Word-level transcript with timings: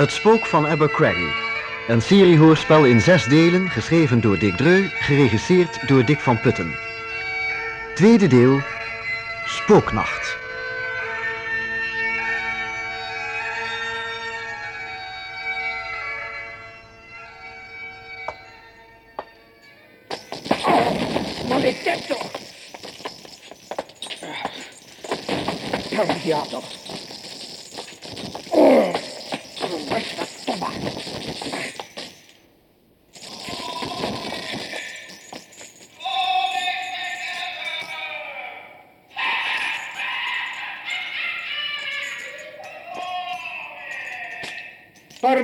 Het 0.00 0.12
Spook 0.12 0.46
van 0.46 0.66
Abercrombie. 0.66 1.32
Een 1.88 2.02
seriehoorspel 2.02 2.84
in 2.84 3.00
zes 3.00 3.24
delen, 3.24 3.70
geschreven 3.70 4.20
door 4.20 4.38
Dick 4.38 4.56
Dreu, 4.56 4.88
geregisseerd 5.00 5.88
door 5.88 6.04
Dick 6.04 6.20
van 6.20 6.40
Putten. 6.40 6.74
Tweede 7.94 8.26
deel, 8.26 8.60
Spooknacht. 9.44 10.29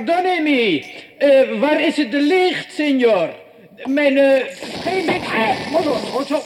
Pardonnemi, 0.07 0.85
uh, 1.19 1.59
waar 1.59 1.81
is 1.81 1.97
het 1.97 2.11
de 2.11 2.21
licht, 2.21 2.73
senor? 2.73 3.29
Mijn, 3.85 4.17
uh, 4.17 4.41
geen 4.83 5.05
licht. 5.05 5.25
Ah, 5.25 5.71
moet 5.71 5.83
door, 5.83 6.43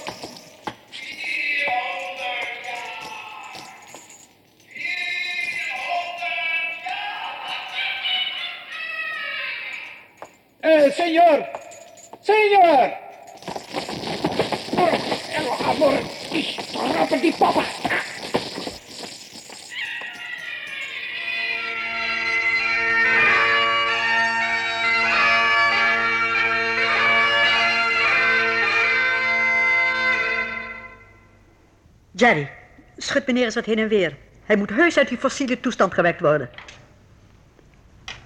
Jerry, 32.12 32.52
schud 32.98 33.28
meneer 33.28 33.46
eens 33.46 33.56
wat 33.56 33.66
heen 33.66 33.80
en 33.80 33.88
weer. 33.88 34.18
Hij 34.44 34.56
moet 34.56 34.70
heus 34.70 34.98
uit 34.98 35.08
die 35.08 35.18
fossiele 35.18 35.60
toestand 35.60 35.94
gewekt 35.94 36.20
worden. 36.20 36.50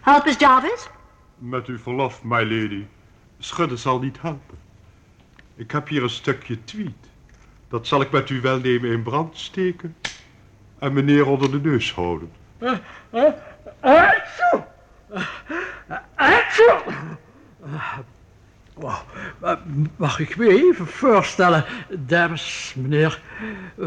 Help 0.01 0.25
eens, 0.25 0.39
Jarvis. 0.39 0.87
Met 1.37 1.65
uw 1.65 1.77
verlof, 1.77 2.23
my 2.23 2.41
lady. 2.41 2.85
Schudden 3.39 3.77
zal 3.77 3.99
niet 3.99 4.21
helpen. 4.21 4.57
Ik 5.55 5.71
heb 5.71 5.87
hier 5.87 6.03
een 6.03 6.09
stukje 6.09 6.63
tweet. 6.63 7.09
Dat 7.67 7.87
zal 7.87 8.01
ik 8.01 8.11
met 8.11 8.29
uw 8.29 8.41
welnemen 8.41 8.91
in 8.91 9.03
brand 9.03 9.37
steken. 9.37 9.95
En 10.79 10.93
meneer 10.93 11.25
onder 11.25 11.51
de 11.51 11.69
neus 11.69 11.93
houden. 11.93 12.31
Wow. 13.09 13.33
Mag 19.95 20.19
ik 20.19 20.37
me 20.37 20.47
even 20.47 20.87
voorstellen, 20.87 21.65
dames, 21.89 22.73
meneer 22.77 23.21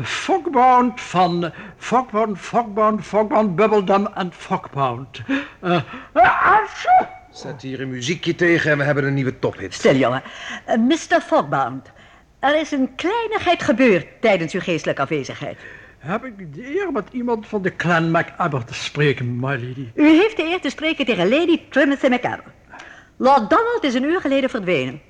Fogbound 0.03 1.01
van 1.01 1.53
Fogbound, 1.77 2.39
Fogbound, 2.39 3.05
Fogbound, 3.05 3.57
Bubbledum 3.57 4.07
en 4.07 4.33
Fogbound. 4.33 5.23
Uh, 5.65 5.81
Zet 7.31 7.63
hier 7.63 7.81
een 7.81 7.91
muziekje 7.91 8.35
tegen 8.35 8.71
en 8.71 8.79
we 8.79 8.85
hebben 8.85 9.05
een 9.05 9.15
nieuwe 9.15 9.39
tophit. 9.39 9.75
Stil, 9.75 9.97
jongen. 9.97 10.23
Uh, 10.69 10.77
Mr. 10.77 11.21
Fogbound, 11.21 11.91
er 12.39 12.61
is 12.61 12.71
een 12.71 12.95
kleinigheid 12.95 13.63
gebeurd 13.63 14.07
tijdens 14.21 14.53
uw 14.53 14.61
geestelijke 14.61 15.03
afwezigheid. 15.03 15.59
Heb 15.99 16.25
ik 16.25 16.55
de 16.55 16.77
eer 16.77 16.93
met 16.93 17.09
iemand 17.13 17.47
van 17.47 17.63
de 17.63 17.77
clan 17.77 18.11
MacAbber 18.11 18.65
te 18.65 18.75
spreken, 18.75 19.41
my 19.41 19.53
lady? 19.53 19.89
U 19.95 20.09
heeft 20.09 20.37
de 20.37 20.45
eer 20.45 20.61
te 20.61 20.71
spreken 20.71 21.05
tegen 21.05 21.29
Lady 21.29 21.61
Trimothy 21.71 22.09
MacAbber. 22.09 22.53
Lord 23.21 23.51
Donald 23.51 23.85
is 23.85 23.95
een 23.95 24.05
uur 24.05 24.21
geleden 24.21 24.51
verdwenen. 24.51 25.01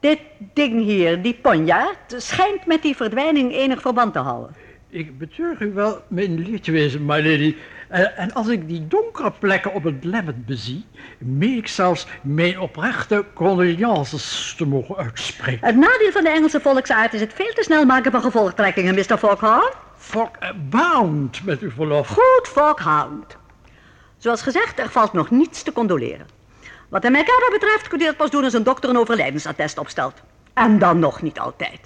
Dit 0.00 0.18
ding 0.54 0.82
hier, 0.82 1.22
die 1.22 1.34
ponjaard, 1.34 2.14
schijnt 2.16 2.66
met 2.66 2.82
die 2.82 2.96
verdwijning 2.96 3.52
enig 3.52 3.80
verband 3.80 4.12
te 4.12 4.18
houden. 4.18 4.54
Ik 4.88 5.18
betreur 5.18 5.56
u 5.58 5.72
wel 5.72 6.02
mijn 6.08 6.38
leed 6.38 6.64
te 6.64 6.70
wezen, 6.70 7.04
my 7.04 7.16
lady. 7.16 7.56
En, 7.88 8.16
en 8.16 8.32
als 8.32 8.48
ik 8.48 8.68
die 8.68 8.86
donkere 8.86 9.32
plekken 9.38 9.72
op 9.72 9.84
het 9.84 10.04
lemmet 10.04 10.46
bezie, 10.46 10.84
meen 11.18 11.56
ik 11.56 11.68
zelfs 11.68 12.06
mijn 12.22 12.60
oprechte 12.60 13.24
condolences 13.34 14.54
te 14.56 14.66
mogen 14.66 14.96
uitspreken. 14.96 15.66
Het 15.66 15.76
nadeel 15.76 16.10
van 16.12 16.24
de 16.24 16.30
Engelse 16.30 16.60
volksaard 16.60 17.14
is 17.14 17.20
het 17.20 17.32
veel 17.32 17.52
te 17.54 17.62
snel 17.62 17.84
maken 17.84 18.12
van 18.12 18.22
gevolgtrekkingen, 18.22 18.94
Mr. 18.94 19.18
Foghorn. 19.18 19.72
Fogbound, 19.96 21.44
met 21.44 21.60
uw 21.60 21.70
verlof. 21.70 22.08
Goed, 22.08 22.48
Foghound. 22.48 23.36
Zoals 24.16 24.42
gezegd, 24.42 24.78
er 24.78 24.90
valt 24.90 25.12
nog 25.12 25.30
niets 25.30 25.62
te 25.62 25.72
condoleren. 25.72 26.26
Wat 26.88 27.02
de 27.02 27.10
MacAbber 27.10 27.50
betreft 27.50 27.88
kun 27.88 27.98
je 27.98 28.04
dat 28.04 28.16
pas 28.16 28.30
doen 28.30 28.44
als 28.44 28.52
een 28.52 28.62
dokter 28.62 28.90
een 28.90 28.98
overlijdensattest 28.98 29.78
opstelt. 29.78 30.22
En 30.54 30.78
dan 30.78 30.98
nog 30.98 31.22
niet 31.22 31.38
altijd. 31.38 31.80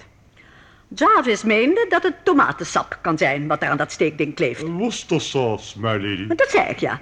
Jarvis 0.87 1.43
meende 1.43 1.85
dat 1.89 2.03
het 2.03 2.25
tomatensap 2.25 2.97
kan 3.01 3.17
zijn 3.17 3.47
wat 3.47 3.61
er 3.61 3.69
aan 3.69 3.77
dat 3.77 3.91
steekding 3.91 4.35
kleeft. 4.35 4.61
Worcestersaus, 4.61 5.75
my 5.75 5.91
lady. 5.91 6.27
Dat 6.27 6.49
zei 6.49 6.69
ik, 6.69 6.79
ja. 6.79 6.99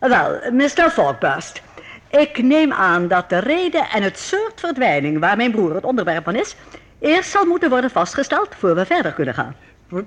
Wel, 0.00 0.40
Mr. 0.50 0.90
Fogburst. 0.90 1.62
Ik 2.10 2.42
neem 2.42 2.72
aan 2.72 3.08
dat 3.08 3.28
de 3.28 3.38
reden 3.38 3.88
en 3.88 4.02
het 4.02 4.18
soort 4.18 4.60
verdwijning 4.60 5.18
waar 5.18 5.36
mijn 5.36 5.50
broer 5.50 5.74
het 5.74 5.84
onderwerp 5.84 6.24
van 6.24 6.34
is... 6.34 6.56
eerst 7.00 7.30
zal 7.30 7.44
moeten 7.44 7.70
worden 7.70 7.90
vastgesteld 7.90 8.54
voor 8.58 8.74
we 8.74 8.86
verder 8.86 9.12
kunnen 9.12 9.34
gaan. 9.34 9.56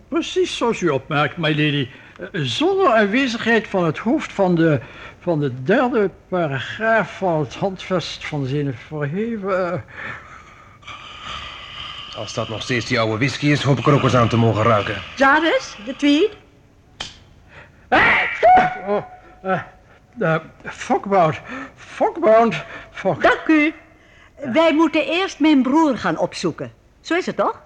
Precies 0.07 0.57
zoals 0.57 0.81
u 0.81 0.89
opmerkt, 0.89 1.37
my 1.37 1.49
lady. 1.49 1.89
Zonder 2.31 2.93
aanwezigheid 2.93 3.67
van 3.67 3.83
het 3.85 3.97
hoofd 3.97 4.33
van 4.33 4.55
de, 4.55 4.79
van 5.19 5.39
de 5.39 5.63
derde 5.63 6.09
paragraaf 6.27 7.17
van 7.17 7.39
het 7.39 7.55
handvest 7.55 8.25
van 8.25 8.45
zijn 8.45 8.73
verheven... 8.87 9.83
Als 12.17 12.33
dat 12.33 12.49
nog 12.49 12.61
steeds 12.61 12.85
die 12.85 12.99
oude 12.99 13.17
whisky 13.17 13.45
is, 13.45 13.63
hoop 13.63 13.77
ik 13.77 13.87
er 13.87 13.93
ook 13.93 14.03
eens 14.03 14.15
aan 14.15 14.29
te 14.29 14.37
mogen 14.37 14.63
ruiken. 14.63 14.95
Jarvis, 15.15 15.75
de 15.85 15.95
tweet. 15.95 16.37
Oh, 18.87 19.03
uh, 19.45 19.61
uh, 20.19 20.35
Fogbound, 20.63 21.41
Fogbound, 21.75 22.63
Fog... 22.91 23.17
Dank 23.17 23.47
u. 23.47 23.73
Wij 24.53 24.73
moeten 24.73 25.05
eerst 25.05 25.39
mijn 25.39 25.61
broer 25.61 25.97
gaan 25.97 26.17
opzoeken. 26.17 26.71
Zo 27.01 27.15
is 27.15 27.25
het 27.25 27.35
toch? 27.35 27.64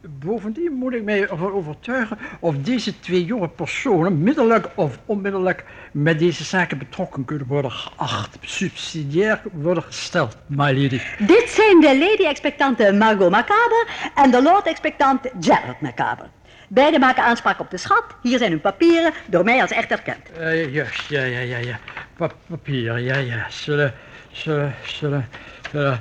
Bovendien 0.00 0.72
moet 0.72 0.92
ik 0.92 1.02
mij 1.02 1.22
ervan 1.22 1.52
overtuigen 1.52 2.18
of 2.40 2.56
deze 2.56 3.00
twee 3.00 3.24
jonge 3.24 3.48
personen 3.48 4.22
middelijk 4.22 4.68
of 4.74 4.98
onmiddellijk 5.04 5.64
met 5.92 6.18
deze 6.18 6.44
zaken 6.44 6.78
betrokken 6.78 7.24
kunnen 7.24 7.46
worden 7.46 7.70
geacht, 7.70 8.38
subsidiair 8.40 9.40
worden 9.52 9.82
gesteld, 9.82 10.36
my 10.46 10.82
lady. 10.82 11.00
Dit 11.18 11.50
zijn 11.50 11.80
de 11.80 11.98
lady-expectante 11.98 12.92
Margot 12.92 13.30
Macabre 13.30 13.86
en 14.14 14.30
de 14.30 14.42
lord-expectant 14.42 15.20
Gerald 15.40 15.80
Macabre. 15.80 16.26
Beiden 16.68 17.00
maken 17.00 17.22
aanspraak 17.22 17.60
op 17.60 17.70
de 17.70 17.76
schat. 17.76 18.04
Hier 18.22 18.38
zijn 18.38 18.50
hun 18.50 18.60
papieren, 18.60 19.12
door 19.26 19.44
mij 19.44 19.60
als 19.60 19.70
echt 19.70 19.90
erkend. 19.90 20.30
Uh, 20.38 20.74
juist, 20.74 21.08
ja, 21.08 21.22
ja, 21.22 21.40
ja, 21.40 21.58
ja. 21.58 21.78
Pa 22.16 22.30
papieren, 22.46 23.02
ja, 23.02 23.16
ja. 23.16 23.46
Zullen, 23.48 23.94
zullen, 24.30 24.74
zullen, 24.84 25.28
zullen... 25.70 26.00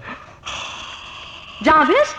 Jarvis? 1.60 2.16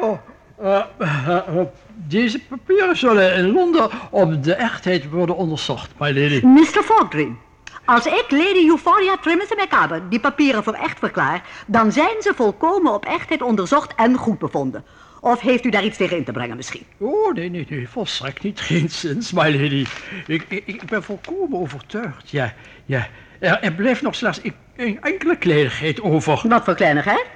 Oh, 0.00 0.18
uh, 0.62 0.82
uh, 0.98 1.60
deze 1.94 2.40
papieren 2.40 2.96
zullen 2.96 3.34
in 3.34 3.52
Londen 3.52 3.90
op 4.10 4.42
de 4.42 4.54
echtheid 4.54 5.10
worden 5.10 5.36
onderzocht, 5.36 5.90
my 5.98 6.06
lady. 6.06 6.46
Mr. 6.46 6.82
Fogdring, 6.82 7.36
als 7.84 8.06
ik 8.06 8.24
Lady 8.28 8.68
Euphoria 8.68 9.16
Trimothy 9.16 9.54
MacAbber 9.54 10.08
die 10.08 10.20
papieren 10.20 10.64
voor 10.64 10.72
echt 10.72 10.98
verklaar, 10.98 11.42
dan 11.66 11.92
zijn 11.92 12.16
ze 12.20 12.32
volkomen 12.34 12.92
op 12.92 13.04
echtheid 13.04 13.42
onderzocht 13.42 13.94
en 13.94 14.16
goed 14.16 14.38
bevonden. 14.38 14.84
Of 15.20 15.40
heeft 15.40 15.64
u 15.64 15.70
daar 15.70 15.84
iets 15.84 15.96
tegen 15.96 16.16
in 16.16 16.24
te 16.24 16.32
brengen 16.32 16.56
misschien? 16.56 16.86
Oh, 16.98 17.34
nee, 17.34 17.50
nee, 17.50 17.66
nee, 17.68 17.88
volstrekt 17.88 18.42
niet. 18.42 18.60
Geen 18.60 18.90
zins, 18.90 19.32
my 19.32 19.60
lady. 19.62 19.86
Ik, 20.26 20.44
ik, 20.48 20.62
ik 20.66 20.84
ben 20.84 21.02
volkomen 21.02 21.60
overtuigd, 21.60 22.30
ja, 22.30 22.54
ja. 22.84 23.08
Er, 23.38 23.60
er 23.60 23.72
blijft 23.72 24.02
nog 24.02 24.14
slechts 24.14 24.40
een 24.76 24.98
enkele 25.02 25.36
kleinigheid 25.36 26.00
over. 26.00 26.40
Wat 26.48 26.64
voor 26.64 26.74
kleinigheid? 26.74 27.26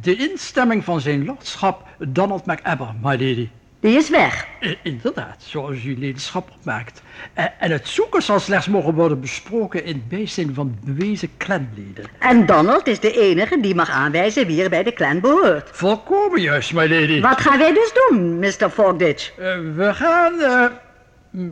De 0.00 0.16
instemming 0.16 0.84
van 0.84 1.00
zijn 1.00 1.24
lordschap 1.24 1.86
Donald 1.98 2.46
MacAbber, 2.46 2.94
my 3.02 3.10
lady. 3.10 3.48
Die 3.80 3.96
is 3.96 4.10
weg. 4.10 4.46
Uh, 4.60 4.74
inderdaad, 4.82 5.36
zoals 5.38 5.82
uw 5.82 5.94
ladyschap 5.98 6.50
opmaakt. 6.58 7.02
Uh, 7.38 7.44
en 7.58 7.70
het 7.70 7.88
zoeken 7.88 8.22
zal 8.22 8.40
slechts 8.40 8.66
mogen 8.66 8.94
worden 8.94 9.20
besproken 9.20 9.84
in 9.84 10.04
bijzijn 10.08 10.54
van 10.54 10.78
bewezen 10.84 11.28
clanleden. 11.36 12.04
En 12.18 12.46
Donald 12.46 12.86
is 12.86 13.00
de 13.00 13.12
enige 13.20 13.60
die 13.60 13.74
mag 13.74 13.90
aanwijzen 13.90 14.46
wie 14.46 14.62
er 14.62 14.70
bij 14.70 14.82
de 14.82 14.92
clan 14.92 15.20
behoort. 15.20 15.68
Volkomen 15.72 16.40
juist, 16.40 16.72
my 16.72 16.88
lady. 16.88 17.20
Wat 17.20 17.40
gaan 17.40 17.58
wij 17.58 17.72
dus 17.72 17.92
doen, 17.92 18.38
Mr. 18.38 18.70
Fogditch? 18.70 19.32
Uh, 19.38 19.44
we 19.74 19.94
gaan... 19.94 20.34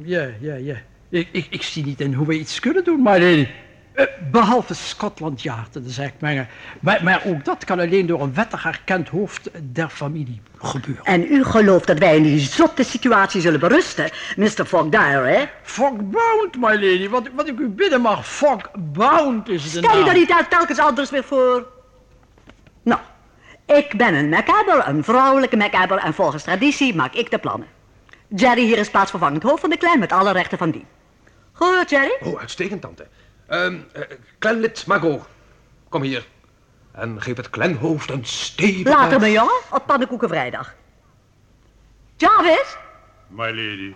Ja, 0.04 0.28
ja, 0.40 0.54
ja. 0.54 0.76
Ik, 1.10 1.28
ik, 1.32 1.46
ik 1.50 1.62
zie 1.62 1.84
niet 1.84 2.00
in 2.00 2.12
hoe 2.12 2.26
we 2.26 2.38
iets 2.38 2.60
kunnen 2.60 2.84
doen, 2.84 3.02
my 3.02 3.18
lady. 3.18 3.46
Eh, 3.94 4.06
behalve 4.30 4.74
Scotland 4.74 5.42
Yard 5.42 5.78
zaak 5.86 6.12
mengen. 6.18 6.48
Maar, 6.80 7.04
maar 7.04 7.22
ook 7.26 7.44
dat 7.44 7.64
kan 7.64 7.80
alleen 7.80 8.06
door 8.06 8.22
een 8.22 8.34
wettig 8.34 8.66
erkend 8.66 9.08
hoofd 9.08 9.50
der 9.62 9.88
familie 9.88 10.40
gebeuren. 10.58 11.04
En 11.04 11.32
u 11.32 11.44
gelooft 11.44 11.86
dat 11.86 11.98
wij 11.98 12.16
in 12.16 12.22
die 12.22 12.38
zotte 12.38 12.82
situatie 12.82 13.40
zullen 13.40 13.60
berusten, 13.60 14.10
Mr. 14.36 14.64
Fogdire, 14.66 15.26
hè? 15.26 15.44
Fogbound, 15.62 16.56
my 16.56 16.72
lady. 16.72 17.08
Wat, 17.08 17.28
wat 17.34 17.48
ik 17.48 17.58
u 17.58 17.68
bidden 17.68 18.00
mag, 18.00 18.28
Fogbound 18.28 19.48
is 19.48 19.62
de 19.62 19.68
Stel 19.68 19.98
je 19.98 20.04
dat 20.04 20.14
niet 20.14 20.32
uit 20.32 20.50
telkens 20.50 20.78
anders 20.78 21.10
weer 21.10 21.24
voor? 21.24 21.66
Nou, 22.82 23.00
ik 23.66 23.96
ben 23.96 24.14
een 24.14 24.28
Macabber, 24.28 24.88
een 24.88 25.04
vrouwelijke 25.04 25.56
Macabber 25.56 25.98
en 25.98 26.14
volgens 26.14 26.42
traditie 26.42 26.94
maak 26.94 27.14
ik 27.14 27.30
de 27.30 27.38
plannen. 27.38 27.68
Jerry 28.28 28.64
hier 28.64 28.78
is 28.78 28.90
plaatsvervangend 28.90 29.42
hoofd 29.42 29.60
van 29.60 29.70
de 29.70 29.76
clan 29.76 29.98
met 29.98 30.12
alle 30.12 30.32
rechten 30.32 30.58
van 30.58 30.70
die. 30.70 30.84
Goed, 31.52 31.90
Jerry? 31.90 32.16
Oh, 32.22 32.40
uitstekend, 32.40 32.80
tante. 32.80 33.06
Ehm 33.46 33.76
eh, 33.92 34.02
clanlid 34.38 34.86
Margot, 34.86 35.22
kom 35.88 36.02
hier. 36.02 36.26
En 36.92 37.22
geef 37.22 37.36
het 37.36 37.50
clanhoofd 37.50 38.10
een 38.10 38.24
stevige... 38.24 38.88
Later, 38.88 39.20
mijn 39.20 39.32
jongen, 39.32 39.60
op 39.70 39.86
pannenkoekenvrijdag. 39.86 40.74
Jarvis, 42.16 42.76
My 43.28 43.46
lady. 43.46 43.94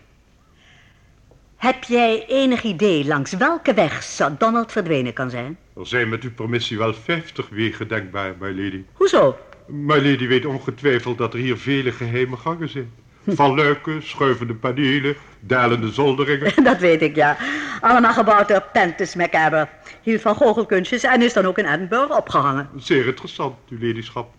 heb 1.56 1.84
jij 1.84 2.26
enig 2.26 2.62
idee 2.62 3.04
langs 3.06 3.32
welke 3.32 3.74
weg 3.74 4.02
Sir 4.02 4.34
Donald 4.38 4.72
verdwenen 4.72 5.12
kan 5.12 5.30
zijn? 5.30 5.58
Er 5.76 5.86
zijn 5.86 6.08
met 6.08 6.22
uw 6.22 6.32
permissie 6.34 6.78
wel 6.78 6.94
50 6.94 7.48
wegen 7.48 7.88
denkbaar, 7.88 8.34
my 8.38 8.48
lady. 8.48 8.84
Hoezo? 8.92 9.38
My 9.66 9.96
lady 9.96 10.26
weet 10.26 10.46
ongetwijfeld 10.46 11.18
dat 11.18 11.32
er 11.32 11.38
hier 11.38 11.56
vele 11.56 11.92
geheime 11.92 12.36
gangen 12.36 12.68
zijn. 12.68 12.92
Van 13.26 13.54
luiken, 13.54 14.02
schuivende 14.02 14.54
panelen, 14.54 15.16
dalende 15.40 15.90
zolderingen. 15.92 16.52
Dat 16.64 16.78
weet 16.78 17.02
ik, 17.02 17.16
ja. 17.16 17.36
Allemaal 17.80 18.12
gebouwd 18.12 18.48
door 18.48 18.64
Pentus 18.72 19.14
Macabber. 19.14 19.68
Hield 20.02 20.20
van 20.20 20.34
goochelkunstjes 20.34 21.02
en 21.02 21.22
is 21.22 21.32
dan 21.32 21.44
ook 21.44 21.58
in 21.58 21.66
Edinburgh 21.66 22.16
opgehangen. 22.16 22.68
Zeer 22.76 23.06
interessant, 23.06 23.54
uw 23.68 23.78
ladyschap. 23.86 24.34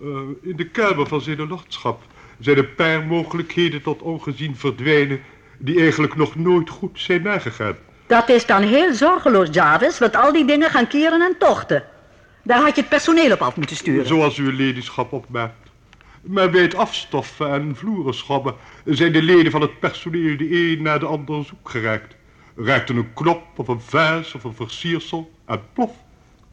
Eh, 0.00 0.06
in 0.42 0.56
de 0.56 0.68
kelder 0.68 1.06
van 1.06 1.20
zijn 1.20 1.48
lordschap 1.48 2.02
zijn 2.38 2.58
een 2.58 2.74
paar 2.74 3.02
mogelijkheden 3.06 3.82
tot 3.82 4.02
ongezien 4.02 4.56
verdwijnen... 4.56 5.20
die 5.58 5.80
eigenlijk 5.80 6.16
nog 6.16 6.34
nooit 6.34 6.70
goed 6.70 7.00
zijn 7.00 7.22
nagegaan. 7.22 7.76
Dat 8.06 8.28
is 8.28 8.46
dan 8.46 8.62
heel 8.62 8.94
zorgeloos, 8.94 9.48
Jarvis, 9.52 9.98
want 9.98 10.16
al 10.16 10.32
die 10.32 10.44
dingen 10.44 10.70
gaan 10.70 10.86
keren 10.86 11.20
en 11.20 11.34
tochten. 11.38 11.84
Daar 12.42 12.60
had 12.60 12.74
je 12.74 12.80
het 12.80 12.90
personeel 12.90 13.32
op 13.32 13.42
af 13.42 13.56
moeten 13.56 13.76
sturen. 13.76 14.06
Zoals 14.06 14.36
uw 14.36 14.52
ladyschap 14.52 15.12
opmerkt. 15.12 15.70
Maar 16.22 16.50
bij 16.50 16.62
het 16.62 16.74
afstoffen 16.74 17.52
en 17.52 17.76
vloeren 17.76 18.14
schrobben 18.14 18.54
zijn 18.84 19.12
de 19.12 19.22
leden 19.22 19.52
van 19.52 19.60
het 19.60 19.80
personeel 19.80 20.36
de 20.36 20.70
een 20.72 20.82
na 20.82 20.98
de 20.98 21.06
ander 21.06 21.44
zoek 21.44 21.70
geraakt. 21.70 22.14
Raakte 22.56 22.94
een 22.94 23.12
knop 23.12 23.42
of 23.56 23.68
een 23.68 23.80
vaas 23.80 24.34
of 24.34 24.44
een 24.44 24.54
versiersel 24.54 25.30
en 25.46 25.60
plof. 25.72 25.90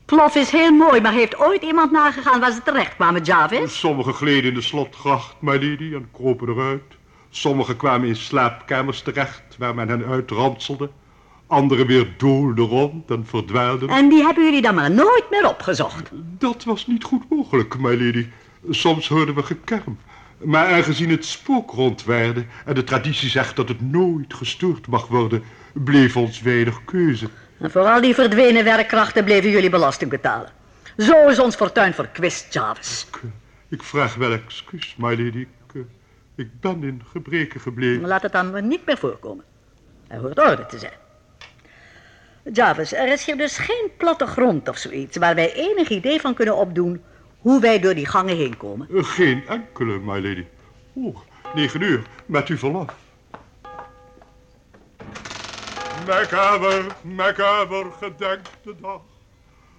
Plof 0.06 0.36
is 0.36 0.50
heel 0.50 0.72
mooi, 0.72 1.02
maar 1.02 1.14
heeft 1.14 1.40
ooit 1.40 1.62
iemand 1.62 1.92
nagegaan 1.92 2.40
waar 2.40 2.52
ze 2.52 2.62
terecht 2.64 2.96
kwamen, 2.96 3.24
Jarvis? 3.24 3.80
Sommigen 3.80 4.14
gleden 4.14 4.50
in 4.50 4.54
de 4.54 4.62
slotgracht, 4.62 5.36
my 5.40 5.54
lady, 5.54 5.94
en 5.94 6.10
kropen 6.12 6.50
eruit. 6.50 6.84
Sommigen 7.30 7.78
kwamen 7.78 8.08
in 8.08 8.16
slaapkamers 8.16 9.02
terecht 9.02 9.42
waar 9.58 9.76
men 9.76 9.88
hen 9.88 10.06
uitranselde. 10.06 10.90
Anderen 11.48 11.88
weer 11.88 12.14
doolden 12.18 12.66
rond 12.66 13.12
en 13.12 13.26
verdwaalden. 13.26 13.90
En 13.90 14.10
die 14.10 14.24
hebben 14.24 14.44
jullie 14.44 14.62
dan 14.62 14.76
maar 14.76 14.92
nooit 14.92 15.26
meer 15.30 15.50
opgezocht. 15.50 16.10
Dat 16.38 16.64
was 16.64 16.88
niet 16.88 17.04
goed 17.04 17.30
mogelijk, 17.30 17.78
my 17.80 18.06
lady. 18.06 18.28
Soms 18.70 19.08
hoorden 19.08 19.36
we 19.36 19.44
gekerm. 19.44 19.98
Maar 20.44 20.74
aangezien 20.74 21.10
het 21.10 21.26
spook 21.26 21.72
rondwaarde 21.72 22.46
en 22.66 22.74
de 22.74 22.84
traditie 22.84 23.30
zegt 23.30 23.56
dat 23.56 23.68
het 23.68 23.82
nooit 23.82 24.34
gestoord 24.34 24.88
mag 24.88 25.08
worden, 25.08 25.44
bleef 25.74 26.18
ons 26.18 26.42
weinig 26.42 26.86
keuze. 26.86 27.28
En 27.60 27.72
voor 27.72 27.82
al 27.86 28.02
die 28.02 28.14
verdwenen 28.14 28.64
werkkrachten 28.64 29.24
bleven 29.24 29.50
jullie 29.50 29.70
belasting 29.70 30.10
betalen. 30.10 30.50
Zo 30.98 31.28
is 31.28 31.40
ons 31.40 31.56
fortuin 31.56 31.94
verkwist, 31.94 32.54
Jarvis. 32.54 33.08
Ik, 33.10 33.16
eh, 33.24 33.30
ik 33.70 33.84
vraag 33.84 34.16
wel 34.16 34.32
excuus, 34.32 34.96
my 34.98 35.10
lady. 35.10 35.38
Ik, 35.38 35.48
eh, 35.76 35.82
ik 36.36 36.60
ben 36.60 36.84
in 36.84 37.02
gebreken 37.12 37.60
gebleven. 37.60 38.08
Laat 38.08 38.22
het 38.22 38.32
dan 38.32 38.68
niet 38.68 38.86
meer 38.86 38.98
voorkomen. 38.98 39.44
Er 40.08 40.20
hoort 40.20 40.40
orde 40.40 40.66
te 40.66 40.78
zijn. 40.80 41.00
Jarvis, 42.54 42.94
er 42.94 43.12
is 43.12 43.26
hier 43.26 43.38
dus 43.38 43.58
geen 43.58 43.90
platte 43.98 44.26
grond 44.26 44.70
of 44.70 44.78
zoiets 44.78 45.18
waar 45.18 45.36
wij 45.36 45.54
enig 45.54 45.90
idee 45.90 46.22
van 46.22 46.34
kunnen 46.34 46.56
opdoen 46.58 47.02
hoe 47.38 47.62
wij 47.62 47.80
door 47.80 47.94
die 47.96 48.06
gangen 48.08 48.36
heen 48.38 48.58
komen. 48.58 48.88
Eh, 48.96 49.04
Geen 49.04 49.48
enkele, 49.48 50.00
my 50.00 50.20
lady. 50.20 50.46
Oeh, 50.96 51.18
negen 51.56 51.82
uur, 51.82 52.02
met 52.26 52.48
uw 52.48 52.58
verlof. 52.58 52.94
Macaber, 56.08 56.86
macaber, 57.02 57.86
gedenk 58.00 58.42
de 58.64 58.76
dag. 58.82 59.02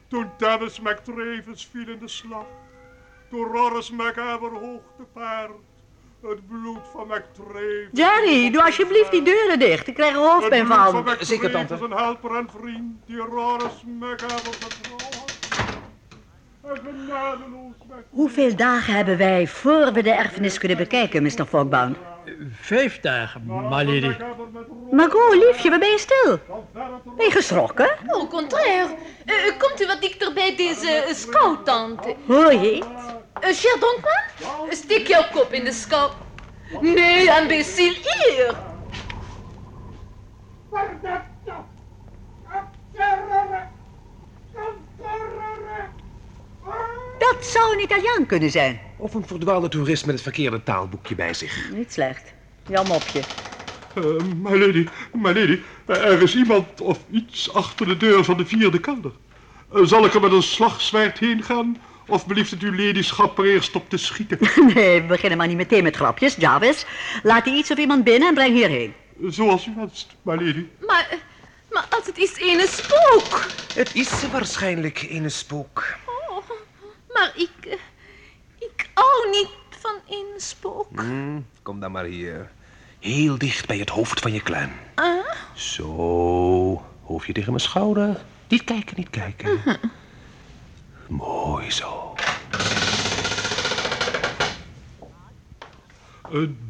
Toen 0.09 0.31
Dennis 0.39 0.81
McTravis 0.81 1.69
viel 1.73 1.89
in 1.89 1.99
de 1.99 2.09
slag. 2.09 2.45
Toen 3.31 3.45
Roris 3.45 3.91
Macaber 3.91 4.51
hoog 4.51 4.83
te 4.97 5.03
paard. 5.13 5.51
Het 6.23 6.49
bloed 6.49 6.89
van 6.93 7.07
McTravis. 7.07 7.89
Jerry, 7.93 8.51
doe 8.51 8.65
alsjeblieft 8.65 9.11
die 9.11 9.23
deuren 9.23 9.59
dicht. 9.59 9.87
Ik 9.87 9.95
krijg 9.95 10.15
er 10.15 10.21
hoofdpijn 10.21 10.67
van. 10.67 11.17
Zeker, 11.21 11.51
tante. 11.51 11.75
een 11.75 11.91
helper 11.91 12.37
en 12.37 12.49
vriend 12.61 13.07
die 13.07 13.17
Roris 13.17 13.85
Macaber 13.99 14.57
met... 14.61 14.81
Hoeveel 18.11 18.57
dagen 18.57 18.95
hebben 18.95 19.17
wij 19.17 19.47
voor 19.47 19.93
we 19.93 20.03
de 20.03 20.11
erfenis 20.11 20.59
kunnen 20.59 20.77
bekijken, 20.77 21.23
Mr. 21.23 21.47
Fogbound? 21.47 21.97
Vijf 22.61 23.01
dagen, 23.01 23.47
met 23.47 23.61
Margot, 24.91 25.35
liefje, 25.35 25.71
waar 25.71 25.79
ben 25.79 25.89
je 25.89 25.99
stil? 25.99 26.39
Ben 27.17 27.27
je 27.27 27.31
geschrokken? 27.31 27.91
Au 28.09 28.27
contraire. 28.29 28.97
Eh, 29.25 29.35
komt 29.59 29.83
u 29.83 29.87
wat 29.87 30.01
dichter 30.01 30.33
bij 30.33 30.57
deze 30.57 30.91
eh, 30.91 31.15
scout-tante. 31.15 32.17
Hoor 32.27 32.53
je 32.53 32.75
iets? 32.75 32.87
Eh, 33.41 33.51
cher 33.53 33.77
Donkman, 33.81 34.73
steek 34.75 35.07
jouw 35.07 35.25
kop 35.33 35.53
in 35.53 35.65
de 35.65 35.73
scout. 35.73 36.13
Nee, 36.81 37.41
imbécile, 37.41 37.97
hier. 38.03 38.55
Dat 47.43 47.51
zou 47.51 47.73
een 47.73 47.83
Italiaan 47.83 48.27
kunnen 48.27 48.51
zijn. 48.51 48.81
Of 48.97 49.15
een 49.15 49.27
verdwaalde 49.27 49.69
toerist 49.69 50.07
met 50.07 50.15
het 50.15 50.23
verkeerde 50.23 50.63
taalboekje 50.63 51.15
bij 51.15 51.35
zich. 51.35 51.71
Niet 51.73 51.93
slecht. 51.93 52.33
Jan 52.69 52.87
mopje. 52.87 53.21
Eh, 53.95 54.05
my 54.43 54.59
lady, 54.59 54.87
my 55.13 55.33
lady, 55.33 55.61
eh, 55.87 55.97
er 55.97 56.23
is 56.23 56.35
iemand 56.37 56.81
of 56.81 56.99
iets 57.11 57.55
achter 57.55 57.87
de 57.87 57.97
deur 57.97 58.25
van 58.25 58.37
de 58.37 58.47
vierde 58.47 58.81
kelder. 58.81 59.13
Eh, 59.75 59.83
zal 59.85 60.05
ik 60.05 60.15
er 60.15 60.21
met 60.21 60.33
een 60.33 60.43
slagzwaard 60.43 61.19
heen 61.19 61.43
gaan? 61.43 61.77
Of 62.07 62.27
belieft 62.27 62.51
het 62.51 62.63
uw 62.63 62.75
ladyschap 62.77 63.39
er 63.39 63.45
eerst 63.45 63.77
op 63.77 63.89
te 63.89 63.97
schieten? 63.97 64.39
Nee, 64.75 65.01
we 65.01 65.07
beginnen 65.07 65.39
maar 65.39 65.49
niet 65.49 65.57
meteen 65.57 65.83
met 65.83 65.97
grapjes, 65.97 66.35
Jarvis. 66.35 66.87
Laat 67.23 67.45
die 67.45 67.57
iets 67.57 67.71
of 67.71 67.79
iemand 67.79 68.05
binnen 68.05 68.29
en 68.29 68.35
breng 68.35 68.55
hierheen. 68.55 68.95
Zoals 69.29 69.67
u 69.67 69.73
wenst, 69.77 70.17
my 70.23 70.35
lady. 70.35 70.67
Maar, 70.87 71.09
maar 71.71 71.87
als 71.91 72.07
het 72.07 72.19
is 72.19 72.37
ene 72.37 72.67
spook. 72.69 73.47
Het 73.75 73.95
is 73.95 74.31
waarschijnlijk 74.31 75.07
een 75.09 75.31
spook. 75.31 76.01
Maar 77.15 77.33
ik, 77.37 77.67
eh, 77.67 77.79
ik 78.59 78.91
hou 78.95 79.31
niet 79.31 79.49
van 79.81 79.95
een 80.09 80.41
spook. 80.41 80.87
Hmm, 80.95 81.47
kom 81.63 81.81
dan 81.81 81.93
maar 81.93 82.05
hier. 82.05 82.51
Heel 82.99 83.39
dicht 83.39 83.67
bij 83.67 83.79
het 83.79 83.89
hoofd 83.89 84.21
van 84.21 84.33
je 84.33 84.41
clan. 84.43 84.71
Ah, 84.95 85.19
Zo, 85.55 86.83
hoofdje 87.03 87.33
tegen 87.33 87.51
mijn 87.51 87.65
schouder. 87.65 88.21
Niet 88.49 88.65
kijken, 88.65 88.97
niet 88.97 89.11
kijken. 89.11 89.61
Mooi 91.09 91.71
zo. 91.71 92.12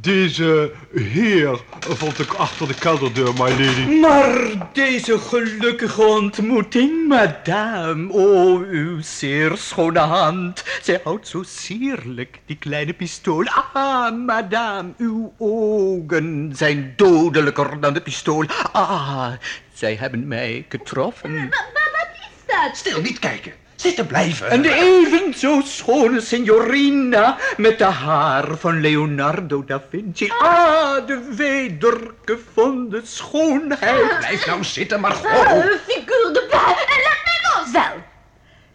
Deze 0.01 0.73
heer 0.95 1.61
vond 1.83 2.19
ik 2.19 2.33
achter 2.33 2.69
de 2.69 2.75
kelderdeur, 2.75 3.35
my 3.35 3.51
lady. 3.51 3.99
Maar 4.01 4.53
deze 4.73 5.19
gelukkige 5.19 6.03
ontmoeting, 6.03 7.09
madame. 7.09 8.13
O, 8.13 8.59
uw 8.59 9.01
zeer 9.01 9.57
schone 9.57 9.99
hand. 9.99 10.65
Zij 10.83 11.01
houdt 11.05 11.29
zo 11.29 11.43
sierlijk 11.43 12.41
die 12.47 12.57
kleine 12.57 12.93
pistool. 12.93 13.45
Ah, 13.73 14.17
madame, 14.27 14.89
uw 14.99 15.33
ogen 15.39 16.53
zijn 16.57 16.93
dodelijker 16.97 17.81
dan 17.81 17.95
de 17.95 18.01
pistool. 18.01 18.45
Ah, 18.73 19.33
zij 19.73 19.95
hebben 19.95 20.29
mij 20.29 20.67
getroffen. 20.69 21.35
maar 21.35 21.91
wat 21.93 22.09
is 22.13 22.55
dat? 22.55 22.77
Stil, 22.77 23.01
niet 23.01 23.19
kijken. 23.19 23.62
Zitten 23.83 24.07
blijven. 24.07 24.51
En 24.51 24.63
de 24.63 24.73
even 24.73 25.35
zo 25.35 25.61
schone 25.65 26.21
signorina 26.21 27.37
met 27.57 27.79
de 27.79 27.85
haar 27.85 28.57
van 28.57 28.81
Leonardo 28.81 29.65
da 29.65 29.83
Vinci. 29.91 30.33
Ah, 30.39 31.07
de 31.07 31.29
wedergevonden 31.37 33.07
schoonheid. 33.07 34.19
Blijf 34.19 34.47
nou 34.47 34.65
zitten, 34.65 34.97
Ah, 34.97 35.03
Margot. 35.03 35.81
figuur 35.87 36.33
de 36.33 36.47
bal. 36.51 36.69
En 36.69 37.03
laat 37.03 37.23
mij 37.25 37.41
los. 37.55 37.71
Wel, 37.73 38.03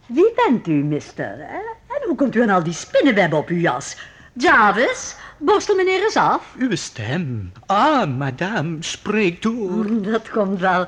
wie 0.06 0.32
bent 0.36 0.66
u, 0.66 0.72
mister? 0.72 1.34
hè? 1.38 1.58
En 1.94 2.06
hoe 2.06 2.14
komt 2.16 2.34
u 2.34 2.42
aan 2.42 2.50
al 2.50 2.62
die 2.62 2.72
spinnenwebben 2.72 3.38
op 3.38 3.48
uw 3.48 3.58
jas? 3.58 3.96
Jarvis, 4.32 5.14
Borstel 5.38 5.74
meneer 5.76 6.02
eens 6.02 6.16
af. 6.16 6.42
Uw 6.58 6.76
stem. 6.76 7.52
Ah, 7.66 8.16
madame, 8.18 8.76
spreek 8.80 9.42
door. 9.42 10.02
Dat 10.02 10.30
komt 10.30 10.60
wel. 10.60 10.86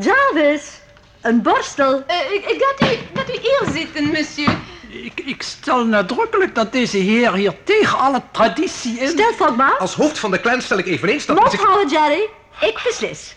Jarvis, 0.00 0.80
een 1.22 1.42
borstel. 1.42 2.02
Eh, 2.06 2.32
ik, 2.32 2.44
ik 2.44 2.60
laat 2.60 2.90
u, 2.90 2.96
laat 3.14 3.28
u 3.28 3.38
hier 3.40 3.64
zitten, 3.72 4.10
monsieur. 4.10 4.56
Ik, 4.88 5.20
ik 5.24 5.42
stel 5.42 5.86
nadrukkelijk 5.86 6.54
dat 6.54 6.72
deze 6.72 6.96
heer 6.96 7.34
hier 7.34 7.54
tegen 7.64 7.98
alle 7.98 8.22
traditie 8.32 8.98
in... 8.98 9.08
Stel, 9.08 9.32
Fogma. 9.32 9.76
Als 9.78 9.94
hoofd 9.94 10.18
van 10.18 10.30
de 10.30 10.40
clan 10.40 10.60
stel 10.60 10.78
ik 10.78 10.86
eveneens 10.86 11.26
dat... 11.26 11.54
Houden, 11.54 11.88
Jerry. 11.88 12.28
Ik 12.60 12.80
beslis. 12.84 13.36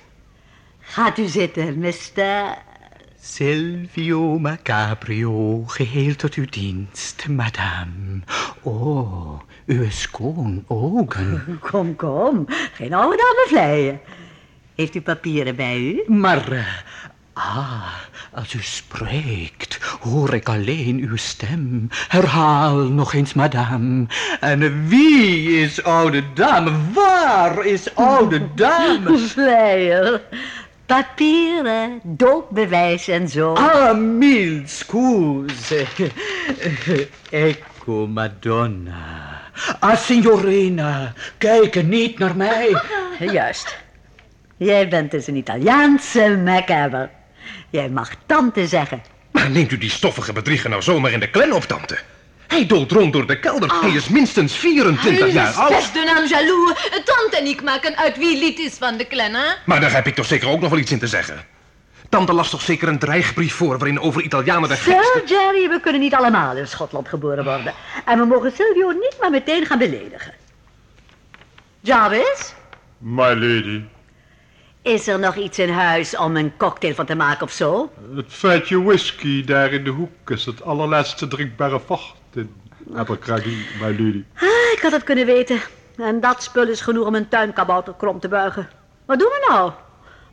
Gaat 0.79 1.17
u 1.17 1.27
zitten, 1.27 1.79
mister... 1.79 2.57
Silvio 3.21 4.39
Macabrio, 4.39 5.63
geheel 5.67 6.15
tot 6.15 6.33
uw 6.33 6.45
dienst, 6.49 7.27
madame. 7.27 8.21
Oh, 8.61 9.39
uw 9.65 9.89
schoon 9.89 10.63
ogen. 10.67 11.57
Kom, 11.71 11.95
kom. 11.95 12.45
Geen 12.73 12.93
oude 12.93 13.17
dame 13.17 13.45
vleien. 13.47 13.99
Heeft 14.75 14.95
u 14.95 15.01
papieren 15.01 15.55
bij 15.55 15.79
u? 15.79 16.03
Maar, 16.07 16.51
eh, 16.51 16.65
ah, 17.35 17.93
als 18.33 18.53
u 18.53 18.61
spreekt, 18.61 19.79
hoor 20.01 20.33
ik 20.33 20.49
alleen 20.49 20.99
uw 21.09 21.15
stem. 21.15 21.87
Herhaal 22.07 22.75
nog 22.75 23.13
eens, 23.13 23.33
madame. 23.33 24.05
En 24.39 24.87
wie 24.87 25.61
is 25.61 25.83
oude 25.83 26.23
dame? 26.33 26.71
Waar 26.93 27.65
is 27.65 27.95
oude 27.95 28.53
dame? 28.55 29.17
Vleier. 29.33 30.21
Papieren, 30.85 31.99
doodbewijs 32.03 33.07
en 33.07 33.29
zo. 33.29 33.53
Ah, 33.53 33.97
mille 33.97 34.61
scuse. 34.65 35.85
Ecco, 37.29 38.07
Madonna. 38.07 39.41
Ah, 39.79 39.97
signorina, 39.97 41.13
kijk 41.37 41.83
niet 41.83 42.19
naar 42.19 42.35
mij. 42.35 42.81
Juist. 43.19 43.83
Jij 44.57 44.87
bent 44.87 45.11
dus 45.11 45.27
een 45.27 45.35
Italiaanse 45.35 46.37
macabre. 46.43 47.09
Jij 47.69 47.89
mag 47.89 48.11
tante 48.25 48.67
zeggen. 48.67 49.03
Maar 49.31 49.49
neemt 49.49 49.71
u 49.71 49.77
die 49.77 49.89
stoffige 49.89 50.33
bedrieger 50.33 50.69
nou 50.69 50.81
zomaar 50.81 51.11
in 51.11 51.19
de 51.19 51.29
clan 51.29 51.51
op, 51.51 51.63
tante? 51.63 51.97
Hij 52.47 52.65
dolt 52.65 52.91
rond 52.91 53.13
door 53.13 53.27
de 53.27 53.39
kelder. 53.39 53.81
Hij 53.81 53.91
is 53.91 54.07
minstens 54.07 54.53
24 54.53 55.31
jaar 55.33 55.49
is 55.49 55.55
oud. 55.55 55.69
best 55.69 55.95
een 55.95 56.05
naam 56.05 56.27
jaloux. 56.27 56.89
Tante 57.05 57.37
en 57.37 57.45
ik 57.45 57.63
maken 57.63 57.97
uit 57.97 58.17
wie 58.17 58.37
lid 58.39 58.59
is 58.59 58.73
van 58.73 58.97
de 58.97 59.07
clan, 59.07 59.33
hè? 59.33 59.53
Maar 59.65 59.79
daar 59.79 59.93
heb 59.93 60.07
ik 60.07 60.15
toch 60.15 60.25
zeker 60.25 60.49
ook 60.49 60.61
nog 60.61 60.69
wel 60.69 60.79
iets 60.79 60.91
in 60.91 60.99
te 60.99 61.07
zeggen. 61.07 61.45
Tante 62.09 62.33
las 62.33 62.49
toch 62.49 62.61
zeker 62.61 62.87
een 62.87 62.99
dreigbrief 62.99 63.53
voor 63.53 63.77
waarin 63.77 63.99
over 63.99 64.21
Italianen 64.21 64.69
de 64.69 64.75
gekste... 64.75 65.23
Zo, 65.25 65.33
Jerry, 65.35 65.69
we 65.69 65.79
kunnen 65.79 66.01
niet 66.01 66.13
allemaal 66.13 66.55
in 66.57 66.67
Schotland 66.67 67.07
geboren 67.07 67.43
worden. 67.43 67.73
En 68.05 68.19
we 68.19 68.25
mogen 68.25 68.51
Silvio 68.55 68.91
niet 68.91 69.15
maar 69.19 69.29
meteen 69.29 69.65
gaan 69.65 69.77
beledigen. 69.77 70.33
Jarvis, 71.79 72.53
My 72.97 73.33
lady, 73.33 73.81
is 74.85 75.07
er 75.07 75.19
nog 75.19 75.35
iets 75.35 75.59
in 75.59 75.69
huis 75.69 76.17
om 76.17 76.35
een 76.35 76.57
cocktail 76.57 76.93
van 76.93 77.05
te 77.05 77.15
maken 77.15 77.45
of 77.45 77.51
zo? 77.51 77.91
het 78.15 78.25
feitje 78.27 78.83
whisky 78.83 79.43
daar 79.43 79.73
in 79.73 79.83
de 79.83 79.89
hoek 79.89 80.29
is 80.29 80.45
het 80.45 80.63
allerlaatste 80.63 81.27
drinkbare 81.27 81.79
vocht 81.79 82.15
in 82.33 82.53
Abercrombie, 82.95 83.65
my 83.81 83.89
lady. 83.89 84.23
Ah, 84.35 84.71
ik 84.73 84.79
had 84.81 84.91
het 84.91 85.03
kunnen 85.03 85.25
weten. 85.25 85.61
En 85.97 86.19
dat 86.19 86.43
spul 86.43 86.67
is 86.67 86.81
genoeg 86.81 87.05
om 87.05 87.15
een 87.15 87.27
tuinkabouter 87.27 87.93
krom 87.97 88.19
te 88.19 88.27
buigen. 88.27 88.69
Wat 89.05 89.19
doen 89.19 89.27
we 89.27 89.45
nou? 89.49 89.71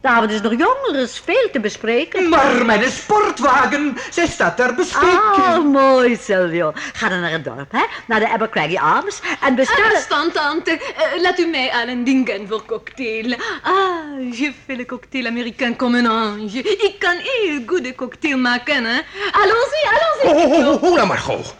De 0.02 0.08
avond 0.08 0.30
is 0.30 0.40
nog 0.40 0.52
jong, 0.52 0.76
er 0.92 1.00
is 1.00 1.22
veel 1.24 1.48
te 1.52 1.60
bespreken. 1.60 2.28
Maar 2.28 2.64
mijn 2.64 2.90
sportwagen, 2.90 3.96
zij 4.10 4.26
staat 4.26 4.56
ter 4.56 4.74
beschikking. 4.74 5.20
Oh, 5.36 5.64
mooi, 5.64 6.16
Silvio. 6.16 6.72
Ga 6.92 7.08
dan 7.08 7.20
naar 7.20 7.30
het 7.30 7.44
dorp, 7.44 7.72
hè? 7.72 7.84
Naar 8.06 8.20
de 8.20 8.28
Abercrombie 8.28 8.80
Arms. 8.80 9.20
En 9.40 9.54
bestel... 9.54 9.84
Afstand, 9.84 10.34
tante. 10.34 10.70
Eh, 10.70 11.22
laat 11.22 11.38
u 11.38 11.46
mij 11.46 11.70
aan 11.70 11.88
een 11.88 12.04
ding 12.04 12.28
gaan 12.28 12.46
voor 12.48 12.64
cocktail. 12.64 13.36
Ah, 13.62 14.32
je 14.32 14.52
fais 14.66 14.78
le 14.78 14.86
cocktail 14.86 15.26
américain 15.26 15.76
comme 15.76 15.98
un 15.98 16.06
ange. 16.06 16.58
Ik 16.62 16.96
kan 16.98 17.16
heel 17.16 17.62
goede 17.66 17.94
cocktail 17.94 18.38
maken, 18.38 18.84
hè? 18.84 19.00
Allons-y, 19.32 19.86
allons-y. 19.88 20.26
Ho, 20.26 20.54
ho, 20.54 20.62
ho, 20.62 20.78
ho, 20.78 20.94
nou 20.94 21.06
Margot. 21.06 21.54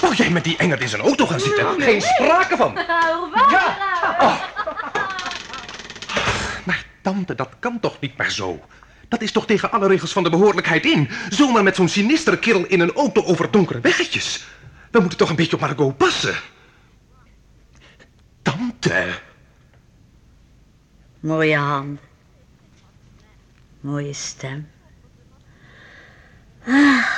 Wou 0.00 0.14
jij 0.14 0.30
met 0.30 0.44
die 0.44 0.56
engert 0.56 0.80
in 0.80 0.88
zijn 0.88 1.02
auto 1.02 1.26
gaan 1.26 1.40
zitten? 1.40 1.66
Geen 1.82 2.00
sprake 2.00 2.56
van. 2.56 2.78
Au 2.78 3.30
revoir. 3.30 3.50
Ja. 3.50 3.76
Oh. 4.20 4.51
Maar 7.02 7.12
tante, 7.12 7.34
dat 7.34 7.50
kan 7.58 7.80
toch 7.80 8.00
niet 8.00 8.16
meer 8.16 8.30
zo? 8.30 8.60
Dat 9.08 9.22
is 9.22 9.32
toch 9.32 9.46
tegen 9.46 9.70
alle 9.70 9.86
regels 9.86 10.12
van 10.12 10.22
de 10.22 10.30
behoorlijkheid 10.30 10.84
in? 10.84 11.08
Zomaar 11.28 11.62
met 11.62 11.76
zo'n 11.76 11.88
sinistere 11.88 12.38
kerel 12.38 12.64
in 12.66 12.80
een 12.80 12.92
auto 12.92 13.24
over 13.24 13.50
donkere 13.50 13.80
weggetjes. 13.80 14.46
We 14.90 15.00
moeten 15.00 15.18
toch 15.18 15.30
een 15.30 15.36
beetje 15.36 15.54
op 15.54 15.60
Margot 15.60 15.96
passen. 15.96 16.34
Tante. 18.42 19.08
Mooie 21.20 21.56
handen. 21.56 22.00
Mooie 23.80 24.12
stem. 24.12 24.68
Ah, 26.66 27.08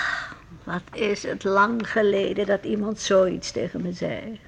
wat 0.65 0.83
is 0.93 1.23
het 1.23 1.45
lang 1.45 1.91
geleden 1.91 2.47
dat 2.47 2.65
iemand 2.65 3.01
zoiets 3.01 3.51
tegen 3.51 3.83
me 3.83 3.93
zei. 3.93 4.41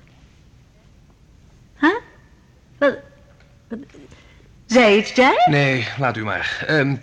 Huh? 1.79 1.97
Wat, 2.79 2.99
wat, 3.69 3.79
zei 4.77 4.97
iets, 4.99 5.13
jij? 5.15 5.45
Nee, 5.51 5.89
laat 5.99 6.17
u 6.17 6.25
maar. 6.25 6.65
Ehm, 6.67 6.97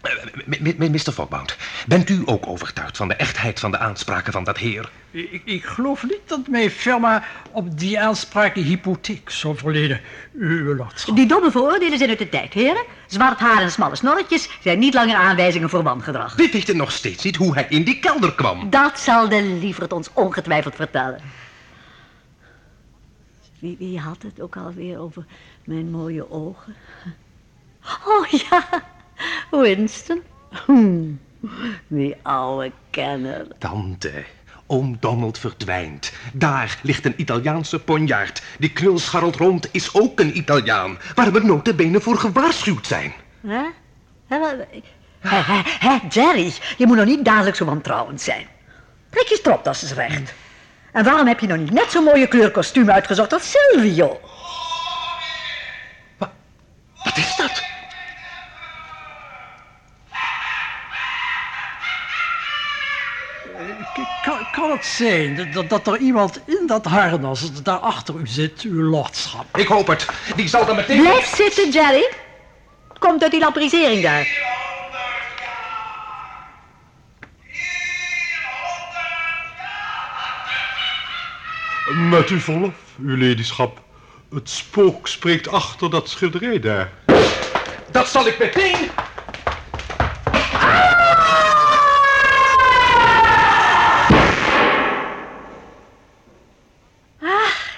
eh, 0.00 0.90
Mr. 0.90 1.12
Fogbound, 1.12 1.56
bent 1.86 2.10
u 2.10 2.22
ook 2.24 2.46
overtuigd 2.46 2.96
van 2.96 3.08
de 3.08 3.14
echtheid 3.14 3.60
van 3.60 3.70
de 3.70 3.78
aanspraken 3.78 4.32
van 4.32 4.44
dat 4.44 4.58
heer? 4.58 4.90
Ik, 5.10 5.42
ik 5.44 5.64
geloof 5.64 6.02
niet 6.02 6.20
dat 6.26 6.48
mijn 6.48 6.70
firma 6.70 7.24
op 7.52 7.78
die 7.78 8.00
aanspraken 8.00 8.62
hypotheek 8.62 9.30
zou 9.30 9.56
verleden, 9.56 10.00
uw. 10.34 10.86
Die 11.14 11.26
domme 11.26 11.50
vooroordelen 11.50 11.98
zijn 11.98 12.10
uit 12.10 12.18
de 12.18 12.28
tijd, 12.28 12.52
heren. 12.52 12.84
Zwart 13.06 13.38
haar 13.38 13.62
en 13.62 13.70
smalle 13.70 13.96
snorretjes 13.96 14.48
zijn 14.62 14.78
niet 14.78 14.94
langer 14.94 15.16
aanwijzingen 15.16 15.70
voor 15.70 15.82
wangedrag. 15.82 16.34
Dit 16.34 16.52
weet 16.52 16.66
het 16.66 16.76
nog 16.76 16.92
steeds 16.92 17.24
niet 17.24 17.36
hoe 17.36 17.54
hij 17.54 17.66
in 17.68 17.84
die 17.84 17.98
kelder 17.98 18.34
kwam. 18.34 18.70
Dat 18.70 19.00
zal 19.00 19.28
de 19.28 19.42
lieverd 19.42 19.92
ons 19.92 20.10
ongetwijfeld 20.12 20.74
vertellen. 20.74 21.20
Wie, 23.60 23.76
wie 23.78 23.98
had 23.98 24.22
het 24.22 24.40
ook 24.40 24.56
alweer 24.56 24.98
over 24.98 25.24
mijn 25.64 25.90
mooie 25.90 26.30
ogen? 26.30 26.74
Oh 28.06 28.26
ja, 28.26 28.82
Winston. 29.50 30.22
Hmm, 30.66 31.20
die 31.86 32.16
oude 32.22 32.72
kenner. 32.90 33.46
Tante, 33.58 34.24
oom 34.66 34.96
Donald 35.00 35.38
verdwijnt. 35.38 36.12
Daar 36.32 36.78
ligt 36.82 37.04
een 37.04 37.20
Italiaanse 37.20 37.78
ponjaard. 37.78 38.42
Die 38.58 38.72
knul 38.72 38.98
scharrelt 38.98 39.36
rond, 39.36 39.68
is 39.72 39.94
ook 39.94 40.20
een 40.20 40.36
Italiaan. 40.36 40.98
Waar 41.14 41.32
we 41.32 41.40
notabene 41.40 42.00
voor 42.00 42.16
gewaarschuwd 42.18 42.86
zijn. 42.86 43.12
Hè? 43.40 43.64
Hè, 44.26 44.38
Hè, 45.20 45.36
hè, 45.42 45.60
hè, 45.64 45.98
Jerry, 46.08 46.52
je 46.76 46.86
moet 46.86 46.96
nog 46.96 47.06
niet 47.06 47.24
dadelijk 47.24 47.56
zo 47.56 47.64
wantrouwend 47.64 48.20
zijn. 48.20 48.46
Trek 49.10 49.26
je 49.26 49.36
stropdas 49.36 49.82
eens 49.82 49.92
recht. 49.92 50.34
En 50.92 51.04
waarom 51.04 51.26
heb 51.26 51.40
je 51.40 51.46
nog 51.46 51.58
niet 51.58 51.70
net 51.70 51.90
zo'n 51.90 52.04
mooie 52.04 52.26
kleurkostuum 52.26 52.90
uitgezocht 52.90 53.32
als 53.32 53.50
Silvio? 53.50 54.20
Wat 57.02 57.16
is 57.16 57.36
dat? 57.36 57.64
K- 63.92 64.06
Kan, 64.20 64.46
kan 64.50 64.70
het 64.70 64.84
zijn 64.84 65.34
dat- 65.34 65.52
dat, 65.52 65.68
dat 65.70 65.86
er 65.86 65.96
iemand 65.98 66.40
in 66.46 66.66
dat 66.66 66.84
harnas 66.84 67.62
daar 67.62 67.78
achter 67.78 68.14
u 68.14 68.26
zit, 68.26 68.60
uw 68.62 68.82
lordschap? 68.82 69.56
Ik 69.56 69.66
hoop 69.66 69.86
het. 69.86 70.06
Die 70.36 70.48
zal 70.48 70.66
dan 70.66 70.76
meteen... 70.76 71.00
Blijf 71.00 71.34
zitten, 71.34 71.70
Jerry. 71.70 72.08
Het 72.88 72.98
komt 72.98 73.22
uit 73.22 73.30
die 73.30 73.40
lamprisering 73.40 74.02
daar. 74.02 74.26
Met 81.94 82.28
uw 82.28 82.38
verlof, 82.38 82.74
uw 82.98 83.16
ladyschap. 83.16 83.80
Het 84.30 84.50
spook 84.50 85.08
spreekt 85.08 85.48
achter 85.48 85.90
dat 85.90 86.08
schilderij 86.08 86.60
daar. 86.60 86.90
Dat 87.90 88.08
zal 88.08 88.26
ik 88.26 88.38
meteen... 88.38 88.90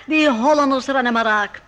Die 0.07 0.31
Hollanders 0.31 0.87
rennen 0.87 1.13
maar 1.13 1.25
raak. 1.25 1.63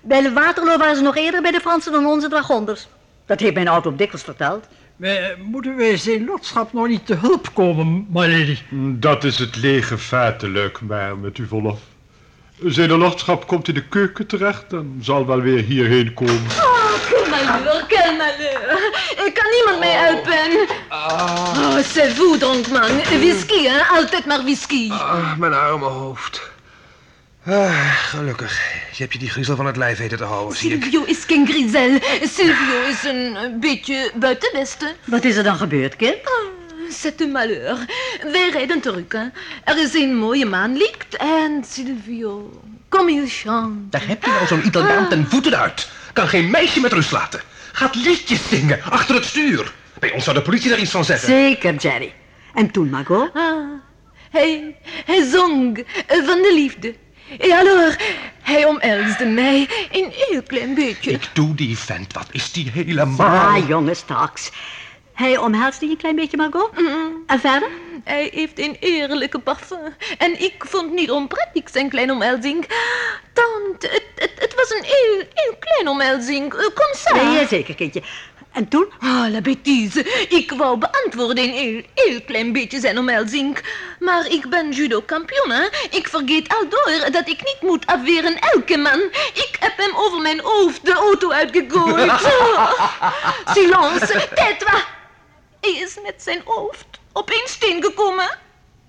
Bij 0.00 0.22
de 0.22 0.32
Waterloo 0.32 0.78
waren 0.78 0.96
ze 0.96 1.02
nog 1.02 1.16
eerder 1.16 1.42
bij 1.42 1.50
de 1.50 1.60
Fransen 1.60 1.92
dan 1.92 2.06
onze 2.06 2.28
dragonders. 2.28 2.88
Dat 3.26 3.40
heeft 3.40 3.54
mijn 3.54 3.68
auto 3.68 3.90
op 3.90 3.98
dikwijls 3.98 4.24
verteld. 4.24 4.66
Wij, 4.96 5.36
moeten 5.38 5.76
wij 5.76 5.96
zijn 5.96 6.24
lordschap 6.24 6.72
nog 6.72 6.88
niet 6.88 7.06
te 7.06 7.14
hulp 7.14 7.54
komen, 7.54 8.06
my 8.10 8.26
lady? 8.38 8.58
Dat 9.00 9.24
is 9.24 9.38
het 9.38 9.56
lege 9.56 9.98
feitelijk, 9.98 10.80
maar 10.80 11.16
met 11.16 11.36
uw 11.36 11.46
verlof. 11.46 11.80
Zijn 12.64 12.88
de 12.88 12.96
lordschap 12.96 13.46
komt 13.46 13.68
in 13.68 13.74
de 13.74 13.88
keuken 13.88 14.26
terecht 14.26 14.72
en 14.72 14.98
zal 15.00 15.26
wel 15.26 15.40
weer 15.40 15.62
hierheen 15.62 16.14
komen. 16.14 16.34
Oh, 16.34 16.92
quel 17.08 17.28
malheur, 17.28 17.84
quel 17.88 18.16
malheur. 18.16 18.92
Ik 19.26 19.34
kan 19.34 19.50
niemand 19.50 19.80
mee 19.80 19.96
helpen. 19.96 20.76
Oh, 20.90 21.76
c'est 21.76 22.12
vous, 22.14 22.38
dronkman. 22.38 22.96
Whisky, 22.96 23.66
hè? 23.66 23.82
Altijd 23.96 24.26
maar 24.26 24.42
whisky. 24.42 24.90
Ah, 24.90 25.36
mijn 25.36 25.52
arme 25.52 25.84
hoofd. 25.84 26.52
Ah, 27.46 27.94
gelukkig. 27.94 28.60
Je 28.90 29.02
hebt 29.02 29.12
je 29.12 29.18
die 29.18 29.30
griezel 29.30 29.56
van 29.56 29.66
het 29.66 29.76
lijf 29.76 29.98
weten 29.98 30.18
te 30.18 30.24
houden, 30.24 30.56
zie 30.56 30.74
ik. 30.74 30.82
Silvio 30.82 31.04
is 31.04 31.24
geen 31.24 31.46
griezel. 31.46 31.98
Silvio 32.22 32.80
is 32.88 33.04
een 33.04 33.60
beetje 33.60 34.10
buitenwesten. 34.14 34.88
Wat 35.04 35.24
is 35.24 35.36
er 35.36 35.42
dan 35.42 35.56
gebeurd, 35.56 35.96
kind? 35.96 36.16
C'est 36.90 37.20
un 37.20 37.30
malheur. 37.30 37.78
Wij 38.32 38.50
rijden 38.50 38.80
terug, 38.80 39.04
hè. 39.08 39.24
Er 39.64 39.78
is 39.82 39.94
een 39.94 40.16
mooie 40.16 40.46
maanlicht 40.46 41.16
en 41.16 41.64
Silvio... 41.68 42.60
Comme 42.88 43.10
il 43.12 43.24
chante. 43.26 43.88
Daar 43.90 44.06
heb 44.06 44.24
je 44.24 44.30
nou 44.30 44.46
zo'n 44.46 44.66
Italiaan 44.66 45.08
ten 45.08 45.26
voeten 45.26 45.58
uit. 45.58 45.88
Kan 46.12 46.28
geen 46.28 46.50
meisje 46.50 46.80
met 46.80 46.92
rust 46.92 47.10
laten. 47.10 47.40
Gaat 47.72 47.94
liedjes 47.94 48.48
zingen 48.48 48.82
achter 48.82 49.14
het 49.14 49.24
stuur. 49.24 49.72
Bij 49.98 50.12
ons 50.12 50.24
zou 50.24 50.36
de 50.36 50.42
politie 50.42 50.70
daar 50.70 50.78
iets 50.78 50.90
van 50.90 51.04
zeggen. 51.04 51.28
Zeker, 51.28 51.74
Jerry. 51.74 52.12
En 52.54 52.70
toen, 52.70 52.90
Margot? 52.90 53.30
Ah, 53.34 53.70
hij, 54.30 54.76
hij 55.04 55.28
zong 55.30 55.84
van 56.06 56.42
de 56.42 56.52
liefde. 56.54 56.94
En 57.38 57.52
alors, 57.52 57.96
hij 58.42 58.64
omhelsde 58.64 59.24
mij 59.26 59.68
een 59.92 60.12
heel 60.12 60.42
klein 60.42 60.74
beetje. 60.74 61.10
Ik 61.10 61.28
doe 61.32 61.54
die 61.54 61.78
vent, 61.78 62.12
wat 62.12 62.26
is 62.30 62.52
die 62.52 62.70
helemaal? 62.70 63.26
Ah, 63.56 63.68
jongen, 63.68 63.96
straks. 63.96 64.50
Hij 65.12 65.38
omhelste 65.38 65.84
je 65.84 65.90
een 65.90 65.96
klein 65.96 66.16
beetje, 66.16 66.36
Margot? 66.36 66.70
En 67.26 67.40
verder? 67.40 67.68
Hij 68.04 68.30
heeft 68.34 68.58
een 68.58 68.76
eerlijke 68.80 69.38
parfum. 69.38 69.94
En 70.18 70.42
ik 70.42 70.64
vond 70.66 70.92
niet 70.92 71.10
onprettig 71.10 71.62
zijn 71.72 71.88
kleine 71.88 72.12
omhelzing. 72.12 72.66
Tante, 73.32 73.88
het, 73.90 74.04
het, 74.16 74.32
het 74.38 74.54
was 74.54 74.70
een 74.70 74.84
heel, 74.84 75.26
heel 75.34 75.54
klein 75.58 75.88
omhelzing. 75.88 76.54
Eh, 76.54 76.60
Kom 76.60 76.94
zo. 77.18 77.24
Nee, 77.32 77.46
zeker, 77.46 77.74
kindje. 77.74 78.02
En 78.54 78.68
toen? 78.68 78.92
Ah, 78.98 79.26
la 79.30 79.40
bêtise. 79.40 80.26
Ik 80.28 80.52
wou 80.56 80.78
beantwoorden 80.78 81.44
een 81.44 81.50
heel, 81.50 81.82
heel 81.94 82.20
klein 82.22 82.52
beetje 82.52 82.80
zijn 82.80 82.98
omhelzing. 82.98 83.58
Maar 83.98 84.26
ik 84.26 84.48
ben 84.48 84.70
judo-kampioen, 84.70 85.50
hè. 85.50 85.64
Ik 85.90 86.08
vergeet 86.08 86.48
al 86.48 86.68
door 86.68 87.10
dat 87.10 87.28
ik 87.28 87.44
niet 87.44 87.58
moet 87.60 87.86
afweren 87.86 88.38
elke 88.38 88.76
man. 88.76 89.00
Ik 89.34 89.56
heb 89.60 89.76
hem 89.76 89.96
over 89.96 90.20
mijn 90.20 90.40
hoofd 90.40 90.84
de 90.84 90.92
auto 90.92 91.30
uitgegooid. 91.30 92.10
Silence, 93.54 94.28
tais-toi. 94.34 94.82
Hij 95.60 95.72
is 95.72 95.98
met 96.02 96.22
zijn 96.22 96.40
hoofd 96.44 96.86
op 97.12 97.32
steen 97.44 97.82
gekomen. 97.82 98.38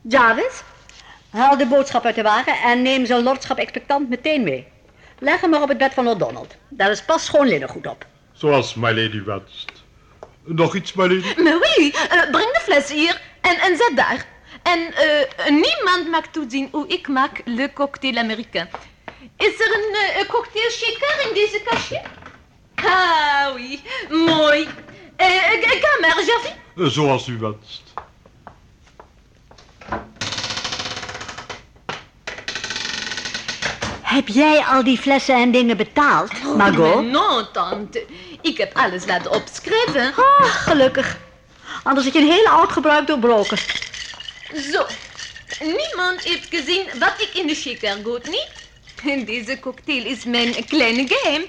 Jarvis, 0.01 0.61
haal 1.29 1.57
de 1.57 1.65
boodschap 1.65 2.05
uit 2.05 2.15
de 2.15 2.21
wagen 2.21 2.53
en 2.53 2.81
neem 2.81 3.05
zijn 3.05 3.23
lordschap 3.23 3.57
expectant 3.57 4.09
meteen 4.09 4.43
mee. 4.43 4.67
Leg 5.19 5.41
hem 5.41 5.49
maar 5.49 5.61
op 5.61 5.69
het 5.69 5.77
bed 5.77 5.93
van 5.93 6.17
Donald. 6.17 6.55
Daar 6.69 6.91
is 6.91 7.03
pas 7.03 7.25
schoon 7.25 7.47
linnengoed 7.47 7.87
op. 7.87 8.05
Zoals 8.37 8.75
my 8.75 8.91
lady 8.91 9.23
wenst. 9.23 9.71
Nog 10.43 10.75
iets, 10.75 10.93
my 10.93 11.07
lady? 11.07 11.33
Maar 11.43 11.57
oui, 11.57 11.91
eh, 12.09 12.29
breng 12.31 12.51
de 12.51 12.59
fles 12.63 12.91
hier 12.91 13.21
en, 13.41 13.57
en 13.57 13.77
zet 13.77 13.91
daar. 13.95 14.25
En 14.63 14.93
eh, 14.93 15.49
niemand 15.49 16.09
mag 16.09 16.27
toezien 16.31 16.67
hoe 16.71 16.87
ik 16.87 17.07
maak 17.07 17.41
le 17.45 17.73
cocktail 17.73 18.17
américain. 18.17 18.69
Is 19.37 19.59
er 19.59 19.73
een 19.75 19.95
eh, 19.95 20.29
cocktail 20.29 20.69
shaker 20.69 21.27
in 21.27 21.33
deze 21.33 21.61
kastje? 21.65 22.01
Ah, 22.75 23.53
oui, 23.53 23.79
mooi. 24.09 24.67
Ga 25.17 25.99
maar, 26.01 26.23
Javi. 26.25 26.89
Zoals 26.89 27.27
u 27.27 27.37
wenst. 27.37 27.84
Heb 34.15 34.27
jij 34.27 34.63
al 34.65 34.83
die 34.83 34.97
flessen 34.97 35.35
en 35.35 35.51
dingen 35.51 35.77
betaald, 35.77 36.43
Margot? 36.57 36.95
Mais 36.95 37.11
non, 37.11 37.45
tante. 37.51 38.05
Ik 38.41 38.57
heb 38.57 38.77
alles 38.77 39.05
laten 39.05 39.31
opschrijven. 39.31 40.13
Gelukkig. 40.41 41.17
Anders 41.83 42.05
had 42.05 42.15
je 42.15 42.21
een 42.21 42.31
hele 42.31 42.49
oud 42.49 42.71
gebruik 42.71 43.07
doorbroken. 43.07 43.57
Zo. 44.71 44.85
Niemand 45.59 46.21
heeft 46.23 46.47
gezien 46.49 46.85
wat 46.99 47.13
ik 47.17 47.29
in 47.33 47.47
de 47.47 47.55
shaker 47.55 47.97
goot, 48.03 48.27
niet? 48.27 49.25
Deze 49.25 49.59
cocktail 49.59 50.05
is 50.05 50.23
mijn 50.25 50.65
kleine 50.65 51.07
geheim. 51.07 51.45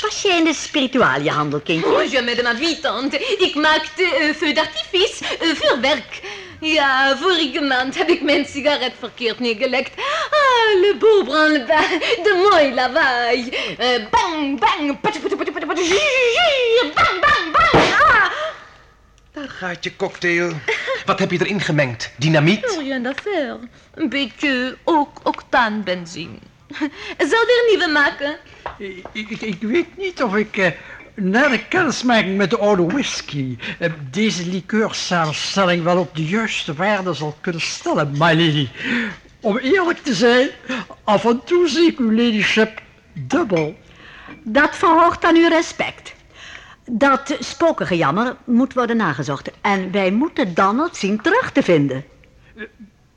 Was 0.00 0.22
jij 0.22 0.38
in 0.38 0.44
de 0.44 0.54
spiritualiëhandel, 0.54 1.60
kindje? 1.60 1.90
Oh, 1.90 2.10
de 2.10 2.40
ma 2.42 2.56
vie, 2.56 2.80
tante. 2.80 3.18
Ik 3.38 3.54
maakte 3.54 4.02
uh, 4.02 4.34
feu 4.34 4.52
d'artifice, 4.52 5.24
uh, 5.42 5.54
vuurwerk. 5.54 6.20
Ja, 6.60 7.16
vorige 7.16 7.60
maand 7.60 7.98
heb 7.98 8.08
ik 8.08 8.22
mijn 8.22 8.44
sigaret 8.44 8.92
verkeerd 8.98 9.38
neergelegd. 9.38 9.90
Le 10.82 10.94
beau 10.98 11.24
branle-bas, 11.24 11.88
de 12.24 12.48
mooi 12.50 12.74
lawaai. 12.74 13.44
Uh, 13.78 14.08
bang, 14.10 14.58
bang, 14.60 15.00
bang, 15.00 15.20
bang, 16.94 17.52
bang. 17.52 17.82
Ah, 18.00 18.30
Daar 19.32 19.48
gaat 19.48 19.84
je 19.84 19.96
cocktail. 19.96 20.52
Wat 21.04 21.18
heb 21.18 21.30
je 21.30 21.38
erin 21.40 21.60
gemengd? 21.60 22.10
Dynamiet? 22.16 22.76
rien 22.78 23.02
d'affaire. 23.02 23.58
Een 23.94 24.08
beetje 24.08 24.76
ook 24.84 25.20
octaanbenzine. 25.22 26.38
Zou 27.18 27.42
er 27.42 27.64
nieuwe 27.68 27.88
maken? 27.92 28.36
Ik, 29.12 29.28
ik, 29.30 29.40
ik 29.40 29.60
weet 29.62 29.96
niet 29.96 30.22
of 30.22 30.34
ik 30.34 30.56
eh, 30.56 30.70
na 31.14 31.48
de 31.48 31.64
kennismaking 31.68 32.36
met 32.36 32.50
de 32.50 32.58
oude 32.58 32.86
whisky 32.86 33.56
eh, 33.78 33.90
deze 34.10 34.46
likeursamenstelling 34.46 35.82
wel 35.82 35.98
op 35.98 36.16
de 36.16 36.24
juiste 36.24 36.74
waarde 36.74 37.14
zal 37.14 37.36
kunnen 37.40 37.60
stellen, 37.60 38.10
my 38.10 38.18
lady. 38.46 38.68
Om 39.40 39.56
eerlijk 39.56 39.98
te 39.98 40.14
zijn, 40.14 40.48
af 41.04 41.24
en 41.24 41.40
toe 41.44 41.68
zie 41.68 41.86
ik 41.86 41.98
uw 41.98 42.12
ladyship 42.12 42.82
dubbel. 43.12 43.78
Dat 44.42 44.76
verhoogt 44.76 45.24
aan 45.24 45.36
uw 45.36 45.48
respect. 45.48 46.14
Dat 46.90 47.36
spokengejammer 47.38 48.36
moet 48.44 48.74
worden 48.74 48.96
nagezocht. 48.96 49.50
En 49.60 49.92
wij 49.92 50.10
moeten 50.10 50.54
Donald 50.54 50.96
zien 50.96 51.20
terug 51.20 51.52
te 51.52 51.62
vinden. 51.62 52.04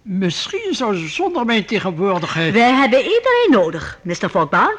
Misschien 0.01 0.67
zou 0.73 0.97
ze 0.97 1.07
zonder 1.07 1.45
mijn 1.45 1.65
tegenwoordigheid... 1.65 2.53
Wij 2.53 2.73
hebben 2.73 2.99
iedereen 2.99 3.47
nodig, 3.49 3.99
Mr. 4.01 4.29
Fogbound. 4.29 4.77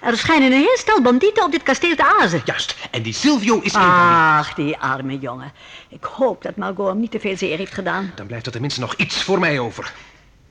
Er 0.00 0.16
schijnen 0.16 0.52
een 0.52 0.58
heel 0.58 0.76
stel 0.76 1.02
bandieten 1.02 1.44
op 1.44 1.50
dit 1.50 1.62
kasteel 1.62 1.94
te 1.94 2.16
azen. 2.20 2.42
Juist, 2.44 2.76
en 2.90 3.02
die 3.02 3.12
Silvio 3.12 3.60
is 3.60 3.74
een. 3.74 3.80
Ach, 3.80 4.54
die 4.54 4.76
arme 4.78 5.18
jongen. 5.18 5.52
Ik 5.88 6.04
hoop 6.04 6.42
dat 6.42 6.56
Margot 6.56 6.88
hem 6.88 7.00
niet 7.00 7.10
te 7.10 7.20
veel 7.20 7.36
zeer 7.36 7.56
heeft 7.56 7.74
gedaan. 7.74 8.12
Dan 8.14 8.26
blijft 8.26 8.46
er 8.46 8.52
tenminste 8.52 8.80
nog 8.80 8.94
iets 8.94 9.22
voor 9.22 9.38
mij 9.38 9.58
over. 9.58 9.92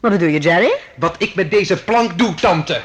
Wat 0.04 0.12
bedoel 0.12 0.28
je, 0.28 0.40
Jerry? 0.40 0.74
Wat 0.96 1.16
ik 1.18 1.36
met 1.36 1.52
deze 1.52 1.84
plank 1.84 2.18
doe, 2.18 2.34
tante. 2.34 2.82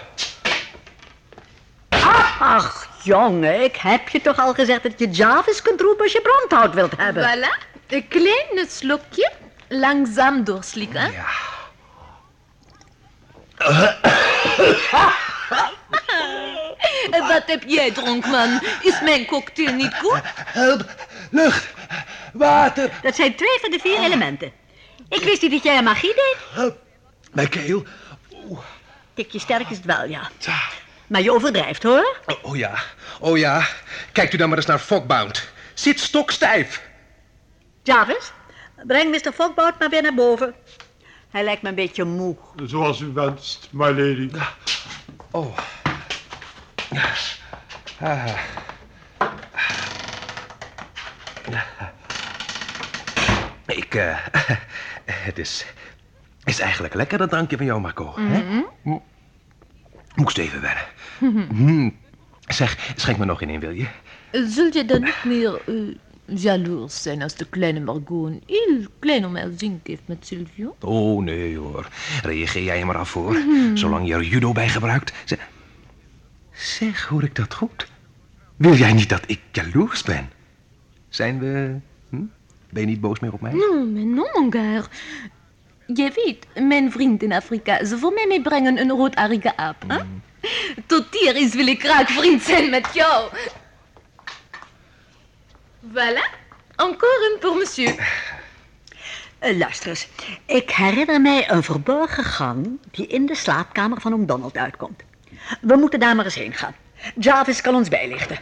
Ach, 2.38 2.88
jongen, 3.02 3.62
ik 3.62 3.76
heb 3.76 4.09
je 4.09 4.20
toch 4.20 4.38
al 4.38 4.54
gezegd 4.54 4.83
dat 4.83 4.98
je 4.98 5.09
Jarvis 5.11 5.62
kunt 5.62 5.81
roepen 5.81 6.02
als 6.02 6.12
je 6.12 6.20
brandhout 6.20 6.74
wilt 6.74 6.96
hebben. 6.96 7.22
Voilà, 7.22 7.78
een 7.87 8.09
kleine 8.09 8.66
slokje. 8.68 9.33
Langzaam 9.68 10.44
doorslikken. 10.44 11.12
Ja. 11.12 11.26
Wat 17.11 17.42
heb 17.46 17.62
jij, 17.66 17.90
dronkman? 17.90 18.61
Is 18.83 19.00
mijn 19.00 19.26
cocktail 19.26 19.72
niet 19.72 19.94
goed? 19.94 20.20
Help, 20.35 20.85
lucht, 21.31 21.66
water, 22.33 22.90
Dat 23.02 23.14
zijn 23.14 23.35
twee 23.37 23.59
van 23.61 23.70
de 23.70 23.78
vier 23.78 23.98
elementen. 23.98 24.52
Ik 25.09 25.22
wist 25.22 25.42
niet 25.42 25.50
dat 25.50 25.62
jij 25.62 25.76
aan 25.76 25.85
magie 25.85 26.14
deed. 26.14 26.37
help. 26.54 26.87
Mijn 27.32 27.48
keel. 27.48 27.84
Tikje 29.14 29.38
sterk 29.38 29.70
is 29.70 29.76
het 29.76 29.86
wel, 29.86 30.04
ja. 30.04 30.30
Maar 31.06 31.22
je 31.22 31.32
overdrijft, 31.32 31.82
hoor. 31.82 32.16
Oh, 32.26 32.44
oh 32.44 32.56
ja, 32.56 32.78
oh 33.20 33.38
ja. 33.38 33.66
Kijkt 34.12 34.32
u 34.32 34.36
dan 34.36 34.48
maar 34.48 34.58
eens 34.58 34.66
naar 34.66 34.78
Fogbound. 34.78 35.50
Zit 35.74 36.00
stokstijf. 36.00 36.82
Jarvis, 37.82 38.32
breng 38.86 39.10
Mr. 39.10 39.32
Fogbout 39.32 39.78
maar 39.78 39.88
weer 39.88 40.02
naar 40.02 40.14
boven. 40.14 40.54
Hij 41.30 41.44
lijkt 41.44 41.62
me 41.62 41.68
een 41.68 41.74
beetje 41.74 42.04
moe. 42.04 42.36
Zoals 42.66 43.00
u 43.00 43.06
wenst, 43.12 43.68
my 43.70 43.86
lady. 43.86 44.30
Oh. 45.30 45.58
Ah. 48.00 48.38
Ik, 53.66 53.94
eh... 53.94 54.18
het 55.26 55.38
is... 55.38 55.66
is 56.48 56.61
eigenlijk 56.61 56.94
lekker, 56.94 57.18
dat 57.18 57.30
drankje 57.30 57.56
van 57.56 57.66
jou, 57.66 57.80
Marco. 57.80 58.14
hè? 58.16 58.42
Mm. 58.82 59.02
Moest 60.14 60.38
even 60.38 60.61
wennen. 60.61 60.84
Mm. 61.52 61.96
Zeg, 62.46 62.92
schenk 62.96 63.18
me 63.18 63.24
nog 63.24 63.40
in, 63.40 63.61
wil 63.61 63.70
je? 63.70 63.87
Zul 64.32 64.70
je 64.72 64.84
dan 64.84 65.02
niet 65.02 65.24
meer 65.24 65.61
uh, 65.66 65.94
jaloers 66.24 67.02
zijn 67.02 67.22
als 67.22 67.34
de 67.34 67.44
kleine 67.48 67.80
Margot 67.80 68.26
een 68.26 68.42
heel 68.46 68.80
klein 68.98 69.24
omhelzing 69.26 69.80
heeft 69.82 70.02
met 70.06 70.26
Silvio? 70.26 70.76
Oh, 70.80 71.22
nee 71.22 71.56
hoor. 71.58 71.88
Reageer 72.22 72.62
jij 72.62 72.80
er 72.80 72.87
maar 72.87 72.96
af 72.96 73.08
voor. 73.11 73.37
Zolang 73.74 74.06
je 74.06 74.14
er 74.14 74.22
judo 74.22 74.52
bij 74.52 74.68
gebruikt. 74.68 75.12
Zeg, 75.24 75.48
zeg, 76.52 77.04
hoor 77.04 77.22
ik 77.22 77.34
dat 77.34 77.54
goed? 77.54 77.87
Wil 78.56 78.74
jij 78.74 78.92
niet 78.92 79.08
dat 79.08 79.22
ik 79.26 79.40
jaloers 79.52 80.02
ben? 80.02 80.30
Zijn 81.08 81.38
we... 81.38 81.76
Hm? 82.08 82.22
Ben 82.70 82.82
je 82.82 82.88
niet 82.88 83.00
boos 83.00 83.20
meer 83.20 83.32
op 83.32 83.40
mij? 83.40 83.52
Non, 83.52 83.92
mais 83.92 84.04
non, 84.04 84.28
mon 84.34 84.52
gars. 84.52 84.87
Je 85.94 86.12
weet, 86.14 86.66
mijn 86.68 86.92
vriend 86.92 87.22
in 87.22 87.33
Afrika, 87.33 87.85
ze 87.85 87.98
voor 87.98 88.12
mij 88.12 88.27
meebrengen 88.27 88.79
een 88.79 88.90
roodharige 88.90 89.57
aap. 89.57 89.85
Hè? 89.87 89.98
Tot 90.87 91.07
hier 91.11 91.37
is 91.37 91.55
wil 91.55 91.66
ik 91.66 91.83
graag 91.83 92.11
vriend 92.11 92.42
zijn 92.42 92.70
met 92.70 92.88
jou. 92.92 93.31
Voilà, 95.92 96.24
encore 96.77 97.31
een 97.33 97.38
pour 97.40 97.57
monsieur. 97.57 97.94
Eh, 99.38 99.57
luister 99.57 99.88
eens. 99.88 100.09
Ik 100.46 100.70
herinner 100.70 101.20
mij 101.20 101.51
een 101.51 101.62
verborgen 101.62 102.24
gang 102.24 102.79
die 102.90 103.07
in 103.07 103.27
de 103.27 103.35
slaapkamer 103.35 104.01
van 104.01 104.12
oom 104.12 104.27
Donald 104.27 104.57
uitkomt. 104.57 105.03
We 105.61 105.77
moeten 105.77 106.01
daar 106.01 106.16
maar 106.16 106.24
eens 106.24 106.35
heen 106.35 106.55
gaan. 106.55 106.74
Jarvis 107.14 107.61
kan 107.61 107.74
ons 107.74 107.88
bijlichten. 107.88 108.38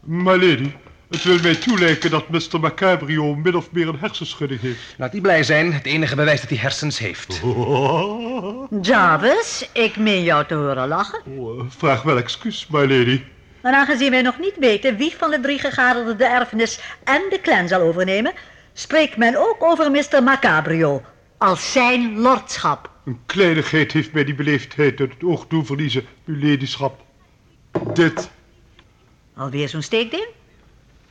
My 0.00 0.32
lady, 0.32 0.72
het 1.10 1.22
wil 1.22 1.38
mij 1.42 1.54
toelijken 1.54 2.10
dat 2.10 2.28
Mr. 2.28 2.60
Macabrio 2.60 3.34
min 3.34 3.54
of 3.54 3.72
meer 3.72 3.88
een 3.88 3.98
hersenschudding 3.98 4.60
heeft. 4.60 4.94
Laat 4.96 5.12
die 5.12 5.20
blij 5.20 5.42
zijn. 5.42 5.72
Het 5.72 5.86
enige 5.86 6.16
bewijs 6.16 6.40
dat 6.40 6.50
hij 6.50 6.58
hersens 6.58 6.98
heeft. 6.98 7.40
Jarvis, 8.90 9.68
ik 9.72 9.96
meen 9.96 10.22
jou 10.22 10.46
te 10.46 10.54
horen 10.54 10.88
lachen. 10.88 11.20
Oh, 11.24 11.64
vraag 11.68 12.02
wel 12.02 12.16
excuus, 12.16 12.66
my 12.70 12.80
lady. 12.80 13.22
Maar 13.62 13.74
aangezien 13.74 14.10
wij 14.10 14.22
nog 14.22 14.38
niet 14.38 14.56
weten 14.58 14.96
wie 14.96 15.14
van 15.18 15.30
de 15.30 15.40
drie 15.40 15.58
gegadigden 15.58 16.18
de 16.18 16.24
erfenis 16.24 16.80
en 17.04 17.22
de 17.30 17.40
clan 17.42 17.68
zal 17.68 17.80
overnemen, 17.80 18.32
spreekt 18.72 19.16
men 19.16 19.36
ook 19.36 19.62
over 19.62 19.90
Mr. 19.90 20.22
Macabrio 20.22 21.02
als 21.38 21.72
zijn 21.72 22.18
lordschap. 22.18 22.90
Een 23.04 23.20
kleinigheid 23.26 23.92
heeft 23.92 24.12
mij 24.12 24.24
die 24.24 24.34
beleefdheid 24.34 25.00
uit 25.00 25.12
het 25.12 25.24
oog 25.24 25.46
doen 25.46 25.66
verliezen, 25.66 26.04
uw 26.26 26.38
ladyschap. 26.40 27.00
Dit 27.92 28.30
Alweer 29.36 29.68
zo'n 29.68 29.82
steekding? 29.82 30.26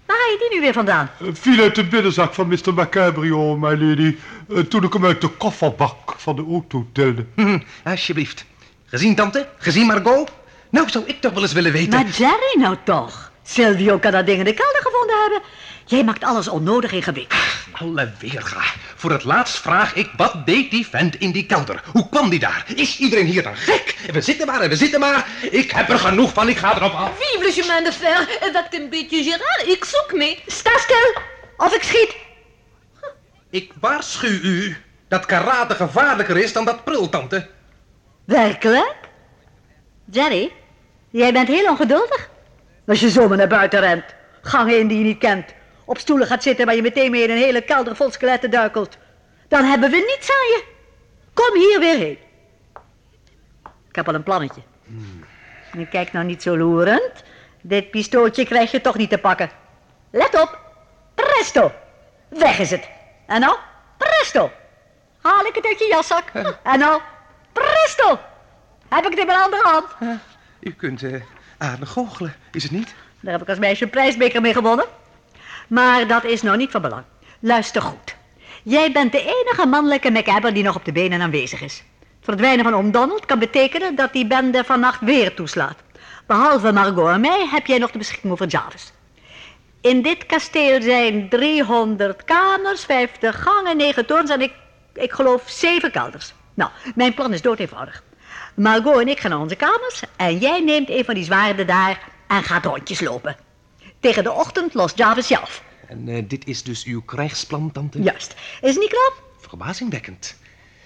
Waar 0.09 0.17
haal 0.17 0.31
je 0.31 0.37
die 0.39 0.57
nu 0.57 0.61
weer 0.61 0.73
vandaan? 0.73 1.09
viel 1.33 1.61
uit 1.63 1.75
de 1.75 1.83
binnenzak 1.85 2.33
van 2.33 2.47
Mr. 2.47 2.73
Macabrio, 2.73 3.57
my 3.57 3.69
lady, 3.69 4.17
eh, 4.49 4.59
toen 4.59 4.83
ik 4.83 4.93
hem 4.93 5.05
uit 5.05 5.21
de 5.21 5.27
kofferbak 5.27 6.13
van 6.17 6.35
de 6.35 6.45
auto 6.49 6.87
tilde. 6.93 7.25
Hm, 7.35 7.59
alsjeblieft. 7.83 8.45
Gezien, 8.85 9.15
tante? 9.15 9.47
Gezien, 9.57 9.85
Margot? 9.85 10.31
Nou, 10.69 10.89
zou 10.89 11.03
ik 11.07 11.21
toch 11.21 11.33
wel 11.33 11.41
eens 11.41 11.53
willen 11.53 11.71
weten... 11.71 11.89
Maar 11.89 12.07
Jerry 12.07 12.55
nou 12.57 12.75
toch. 12.83 13.31
Silvio 13.43 13.97
kan 13.97 14.11
dat 14.11 14.25
ding 14.25 14.37
in 14.37 14.45
de 14.45 14.53
kelder 14.53 14.81
gevonden 14.81 15.15
hebben. 15.21 15.41
Jij 15.89 16.03
maakt 16.03 16.23
alles 16.23 16.47
onnodig 16.47 16.91
ingewikkeld. 16.91 17.41
Alle 17.71 18.11
weerga. 18.19 18.61
Voor 18.95 19.11
het 19.11 19.23
laatst 19.23 19.57
vraag 19.57 19.95
ik, 19.95 20.11
wat 20.17 20.45
deed 20.45 20.71
die 20.71 20.87
vent 20.87 21.15
in 21.15 21.31
die 21.31 21.45
kelder? 21.45 21.83
Hoe 21.91 22.09
kwam 22.09 22.29
die 22.29 22.39
daar? 22.39 22.65
Is 22.75 22.97
iedereen 22.97 23.25
hier 23.25 23.43
dan 23.43 23.55
gek? 23.55 23.95
We 24.11 24.21
zitten 24.21 24.47
maar 24.47 24.61
en 24.61 24.69
we 24.69 24.75
zitten 24.75 24.99
maar. 24.99 25.27
Ik 25.51 25.71
heb 25.71 25.89
er 25.89 25.99
genoeg 25.99 26.33
van, 26.33 26.49
ik 26.49 26.57
ga 26.57 26.75
erop 26.75 26.93
af. 26.93 27.11
Vive 27.17 27.43
le 27.43 27.51
chemin 27.51 27.83
de 27.83 27.91
fer. 27.91 28.51
Wacht 28.53 28.73
een 28.73 28.89
beetje, 28.89 29.23
Gerard. 29.23 29.63
Ik 29.67 29.85
zoek 29.85 30.13
mee. 30.13 30.43
Sta 30.47 30.77
stil, 30.77 31.21
of 31.57 31.75
ik 31.75 31.83
schiet. 31.83 32.15
Ik 33.49 33.71
waarschuw 33.79 34.39
u 34.41 34.77
dat 35.07 35.25
karate 35.25 35.75
gevaarlijker 35.75 36.37
is 36.37 36.53
dan 36.53 36.65
dat 36.65 36.83
prul, 36.83 37.09
tante. 37.09 37.47
Werkelijk? 38.25 38.95
Jerry, 40.11 40.51
jij 41.09 41.33
bent 41.33 41.47
heel 41.47 41.69
ongeduldig. 41.69 42.29
Als 42.87 42.99
je 42.99 43.09
zomaar 43.09 43.37
naar 43.37 43.47
buiten 43.47 43.79
rent, 43.79 44.03
gangen 44.41 44.79
in 44.79 44.87
die 44.87 44.97
je 44.97 45.03
niet 45.03 45.17
kent, 45.17 45.57
op 45.89 45.97
stoelen 45.97 46.27
gaat 46.27 46.43
zitten 46.43 46.65
waar 46.65 46.75
je 46.75 46.81
meteen 46.81 47.11
mee 47.11 47.23
in 47.23 47.29
een 47.29 47.37
hele 47.37 47.61
kelder 47.61 47.95
vol 47.95 48.11
skeletten 48.11 48.51
duikelt, 48.51 48.97
dan 49.47 49.63
hebben 49.63 49.91
we 49.91 49.97
niets 49.97 50.29
aan 50.31 50.47
je. 50.47 50.63
Kom 51.33 51.55
hier 51.55 51.79
weer 51.79 51.97
heen. 51.97 52.17
Ik 53.89 53.95
heb 53.95 54.07
al 54.07 54.13
een 54.13 54.23
plannetje. 54.23 54.61
En 55.71 55.89
kijk 55.89 56.11
nou 56.11 56.25
niet 56.25 56.41
zo 56.41 56.57
loerend. 56.57 57.23
Dit 57.61 57.91
pistooltje 57.91 58.45
krijg 58.45 58.71
je 58.71 58.81
toch 58.81 58.95
niet 58.97 59.09
te 59.09 59.17
pakken. 59.17 59.49
Let 60.09 60.41
op. 60.41 60.59
Presto. 61.15 61.71
Weg 62.27 62.59
is 62.59 62.71
het. 62.71 62.89
En 63.25 63.39
nou, 63.39 63.57
presto. 63.97 64.51
Haal 65.21 65.45
ik 65.45 65.55
het 65.55 65.65
uit 65.65 65.79
je 65.79 65.87
jaszak. 65.87 66.29
En 66.63 66.79
nou, 66.79 67.01
presto. 67.53 68.19
Heb 68.89 69.05
ik 69.05 69.09
het 69.09 69.19
in 69.19 69.25
mijn 69.25 69.39
andere 69.39 69.63
hand. 69.63 70.19
U 70.59 70.71
kunt 70.71 71.03
eh 71.03 71.21
aardig 71.57 71.89
goochelen, 71.89 72.35
is 72.51 72.63
het 72.63 72.71
niet? 72.71 72.93
Daar 73.19 73.31
heb 73.33 73.41
ik 73.41 73.49
als 73.49 73.59
meisje 73.59 73.83
een 73.83 73.89
prijsbeker 73.89 74.41
mee 74.41 74.53
gewonnen. 74.53 74.85
Maar 75.69 76.07
dat 76.07 76.23
is 76.23 76.41
nou 76.41 76.57
niet 76.57 76.71
van 76.71 76.81
belang. 76.81 77.03
Luister 77.39 77.81
goed. 77.81 78.15
Jij 78.63 78.91
bent 78.91 79.11
de 79.11 79.21
enige 79.21 79.67
mannelijke 79.67 80.11
MacAbber 80.11 80.53
die 80.53 80.63
nog 80.63 80.75
op 80.75 80.85
de 80.85 80.91
benen 80.91 81.21
aanwezig 81.21 81.61
is. 81.61 81.83
Het 81.99 82.07
verdwijnen 82.21 82.63
van 82.63 82.73
oom 82.73 82.91
Donald 82.91 83.25
kan 83.25 83.39
betekenen 83.39 83.95
dat 83.95 84.13
die 84.13 84.27
bende 84.27 84.63
vannacht 84.63 85.01
weer 85.01 85.33
toeslaat. 85.33 85.77
Behalve 86.27 86.71
Margot 86.71 87.09
en 87.09 87.21
mij 87.21 87.47
heb 87.51 87.65
jij 87.65 87.77
nog 87.77 87.91
de 87.91 87.97
beschikking 87.97 88.33
over 88.33 88.47
Jarvis. 88.47 88.93
In 89.81 90.01
dit 90.01 90.25
kasteel 90.25 90.81
zijn 90.81 91.29
300 91.29 92.23
kamers, 92.23 92.85
50 92.85 93.41
gangen, 93.41 93.77
9 93.77 94.05
torens 94.05 94.29
en 94.29 94.41
ik, 94.41 94.53
ik 94.93 95.11
geloof 95.11 95.43
7 95.45 95.91
kelders. 95.91 96.33
Nou, 96.53 96.71
mijn 96.95 97.13
plan 97.13 97.33
is 97.33 97.41
dood 97.41 97.59
eenvoudig. 97.59 98.03
Margot 98.55 99.01
en 99.01 99.07
ik 99.07 99.19
gaan 99.19 99.31
naar 99.31 99.39
onze 99.39 99.55
kamers 99.55 100.01
en 100.15 100.37
jij 100.37 100.59
neemt 100.59 100.89
een 100.89 101.05
van 101.05 101.13
die 101.13 101.23
zwaarden 101.23 101.67
daar 101.67 102.01
en 102.27 102.43
gaat 102.43 102.65
rondjes 102.65 102.99
lopen. 102.99 103.35
Tegen 103.99 104.23
de 104.23 104.31
ochtend 104.31 104.73
lost 104.73 104.97
Jarvis 104.97 105.27
zelf. 105.27 105.63
En 105.87 106.07
eh, 106.07 106.23
dit 106.27 106.47
is 106.47 106.63
dus 106.63 106.83
uw 106.83 107.01
krijgsplan, 107.01 107.71
tante? 107.71 108.01
Juist. 108.01 108.35
Is 108.61 108.69
het 108.69 108.79
niet 108.79 108.89
knap? 108.89 109.23
Verbazingwekkend. 109.39 110.35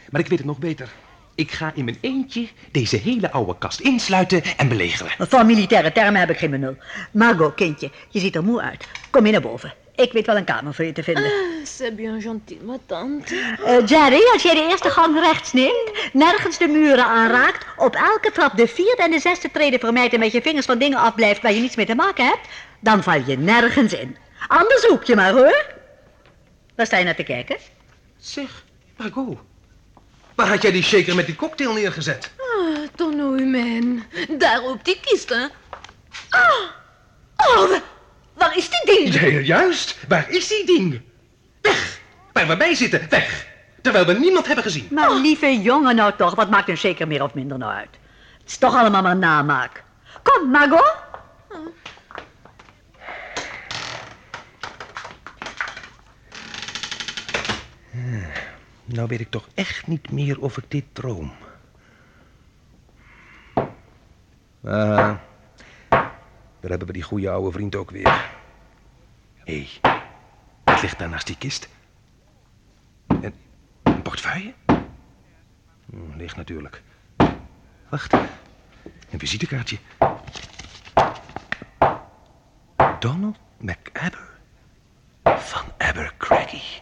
Maar 0.10 0.22
ik 0.22 0.28
weet 0.28 0.38
het 0.38 0.48
nog 0.48 0.60
beter. 0.60 0.92
Ik 1.36 1.52
ga 1.52 1.72
in 1.76 1.86
mijn 1.86 1.98
eentje 2.02 2.48
deze 2.72 2.98
hele 2.98 3.32
oude 3.32 3.56
kast 3.58 3.80
insluiten 3.80 4.44
en 4.58 4.68
belegeren. 4.68 5.28
Van 5.28 5.46
militaire 5.46 5.92
termen 5.92 6.20
heb 6.20 6.30
ik 6.30 6.38
geen 6.38 6.52
benul. 6.52 6.76
Margot, 7.12 7.56
kindje, 7.56 7.92
je 8.10 8.20
ziet 8.20 8.36
er 8.36 8.44
moe 8.44 8.62
uit. 8.62 8.88
Kom 9.10 9.24
mee 9.24 9.32
naar 9.32 9.42
boven. 9.42 9.74
Ik 9.96 10.12
weet 10.12 10.26
wel 10.26 10.38
een 10.38 10.44
kamer 10.44 10.74
voor 10.74 10.86
je 10.86 10.92
te 10.92 11.04
vinden. 11.04 11.32
C'est 11.64 11.96
bien 11.96 12.22
gentil, 12.22 12.58
ma 12.66 12.78
tante. 12.86 13.36
Eh, 13.66 13.88
Jerry, 13.88 14.30
als 14.34 14.44
jij 14.44 14.54
de 14.54 14.68
eerste 14.70 14.90
gang 14.90 15.20
rechts 15.20 15.54
neemt, 15.54 15.92
nergens 16.14 16.58
de 16.58 16.68
muren 16.68 17.06
aanraakt, 17.06 17.66
op 17.78 17.96
elke 17.96 18.32
trap 18.32 18.58
de 18.58 18.68
vierde 18.68 19.04
en 19.04 19.12
de 19.12 19.20
zesde 19.20 19.52
treden 19.52 19.80
vermijdt 19.80 20.14
en 20.14 20.20
met 20.20 20.32
je 20.32 20.42
vingers 20.42 20.66
van 20.66 20.78
dingen 20.78 20.98
afblijft 20.98 21.42
waar 21.42 21.54
je 21.54 21.62
niets 21.62 21.76
mee 21.76 21.86
te 21.86 21.96
maken 21.96 22.26
hebt, 22.26 22.48
dan 22.84 23.04
val 23.04 23.22
je 23.26 23.38
nergens 23.38 23.94
in. 23.94 24.18
Anders 24.48 24.82
zoek 24.82 25.04
je 25.04 25.16
maar 25.16 25.32
hoor. 25.32 25.66
Waar 26.76 26.86
sta 26.86 26.98
je 26.98 27.04
naar 27.04 27.16
te 27.16 27.24
kijken? 27.24 27.58
Zeg, 28.20 28.64
Margot. 28.98 29.38
Waar 30.36 30.48
had 30.48 30.62
jij 30.62 30.72
die 30.72 30.84
shaker 30.84 31.16
met 31.16 31.26
die 31.26 31.36
cocktail 31.36 31.74
neergezet? 31.74 32.32
Ah, 32.38 33.08
humain. 33.38 34.04
Daar 34.38 34.62
op 34.62 34.86
die 34.86 35.00
kist, 35.00 35.30
hè. 35.30 35.46
Ah! 36.30 36.52
Oh, 37.38 37.70
wa- 37.70 37.82
waar 38.34 38.58
is 38.58 38.70
die 38.70 38.96
ding? 38.96 39.14
Ja, 39.14 39.28
juist. 39.40 39.98
Waar 40.08 40.30
is 40.30 40.48
die 40.48 40.66
ding? 40.66 41.02
Weg. 41.62 42.00
Waar 42.34 42.48
we 42.48 42.58
bij 42.58 42.76
zitten, 42.76 43.08
weg. 43.10 43.48
Terwijl 43.82 44.06
we 44.06 44.14
niemand 44.14 44.46
hebben 44.46 44.64
gezien. 44.64 44.88
Maar 44.92 45.12
lieve 45.14 45.62
jongen 45.62 45.96
nou 45.96 46.14
toch, 46.18 46.36
wat 46.36 46.50
maakt 46.50 46.70
een 46.70 46.78
zeker 46.78 47.08
meer 47.08 47.24
of 47.24 47.34
minder 47.34 47.58
nou 47.58 47.74
uit? 47.74 47.90
Het 48.42 48.50
is 48.52 48.58
toch 48.58 48.76
allemaal 48.76 49.02
maar 49.02 49.18
namaak. 49.18 49.84
Kom, 50.24 50.50
Margot. 50.50 50.96
Nou 58.86 59.08
weet 59.08 59.20
ik 59.20 59.30
toch 59.30 59.48
echt 59.54 59.88
niet 59.88 60.12
meer 60.12 60.42
of 60.42 60.58
ik 60.58 60.64
dit 60.68 60.86
droom. 60.94 61.32
Ah, 64.64 65.16
daar 66.60 66.70
hebben 66.70 66.88
we 66.88 66.94
die 66.94 67.02
goede 67.02 67.30
oude 67.30 67.52
vriend 67.52 67.76
ook 67.76 67.92
weer. 67.92 68.30
Hé, 69.44 69.68
wat 70.64 70.82
ligt 70.82 71.00
daar 71.00 71.10
naast 71.10 71.28
die 71.28 71.38
kist? 71.38 71.70
Een, 73.08 73.34
een 73.84 74.02
portefeuille? 74.02 74.54
Hm, 75.86 76.18
ligt 76.18 76.36
natuurlijk. 76.36 76.82
Wacht, 77.90 78.14
een 79.10 79.20
visitekaartje. 79.20 79.78
Donald 83.00 83.38
McAbber 83.58 84.30
van 85.24 85.66
Abercrombie. 85.78 86.82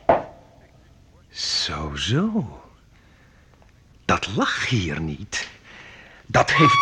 Zo. 2.02 2.62
Dat 4.06 4.28
lag 4.36 4.68
hier 4.68 5.00
niet. 5.00 5.48
Dat 6.26 6.52
heeft... 6.52 6.76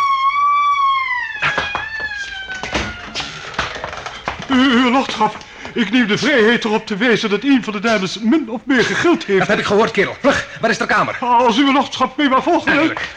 Uw 4.48 4.90
lordschap, 4.90 5.36
ik 5.72 5.90
neem 5.90 6.06
de 6.06 6.18
vrijheid 6.18 6.64
erop 6.64 6.86
te 6.86 6.96
wijzen 6.96 7.30
dat 7.30 7.42
een 7.42 7.64
van 7.64 7.72
de 7.72 7.80
dames 7.80 8.18
min 8.18 8.50
of 8.50 8.60
meer 8.64 8.84
gegild 8.84 9.24
heeft. 9.24 9.38
Dat 9.38 9.48
heb 9.48 9.58
ik 9.58 9.64
gehoord, 9.64 9.90
kerel. 9.90 10.16
Vlug, 10.20 10.58
waar 10.60 10.70
is 10.70 10.78
de 10.78 10.86
kamer? 10.86 11.16
Als 11.20 11.58
uw 11.58 11.72
lordschap 11.72 12.16
mee 12.16 12.28
maar 12.28 12.42
volgen. 12.42 12.70
Natuurlijk. 12.72 13.08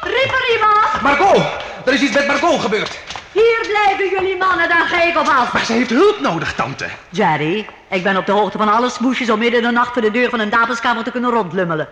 Riep 0.00 0.32
er 0.32 0.52
iemand? 0.52 1.02
Margot! 1.02 1.42
Er 1.86 1.92
is 1.92 2.00
iets 2.00 2.14
met 2.14 2.26
Margot 2.26 2.60
gebeurd. 2.60 2.98
Hier 3.32 3.66
blijven 3.68 4.08
jullie 4.10 4.36
mannen, 4.36 4.68
dan 4.68 4.86
ga 4.86 5.02
ik 5.02 5.18
op 5.18 5.26
af. 5.26 5.52
Maar 5.52 5.64
ze 5.64 5.72
heeft 5.72 5.90
hulp 5.90 6.20
nodig, 6.20 6.54
tante. 6.54 6.88
Jerry, 7.10 7.66
ik 7.90 8.02
ben 8.02 8.16
op 8.16 8.26
de 8.26 8.32
hoogte 8.32 8.58
van 8.58 8.72
alle 8.72 8.90
smoesjes 8.90 9.30
om 9.30 9.38
midden 9.38 9.60
in 9.60 9.66
de 9.66 9.72
nacht 9.72 9.92
voor 9.92 10.02
de 10.02 10.10
deur 10.10 10.30
van 10.30 10.40
een 10.40 10.50
dameskamer 10.50 11.04
te 11.04 11.10
kunnen 11.10 11.30
rondlummelen. 11.30 11.88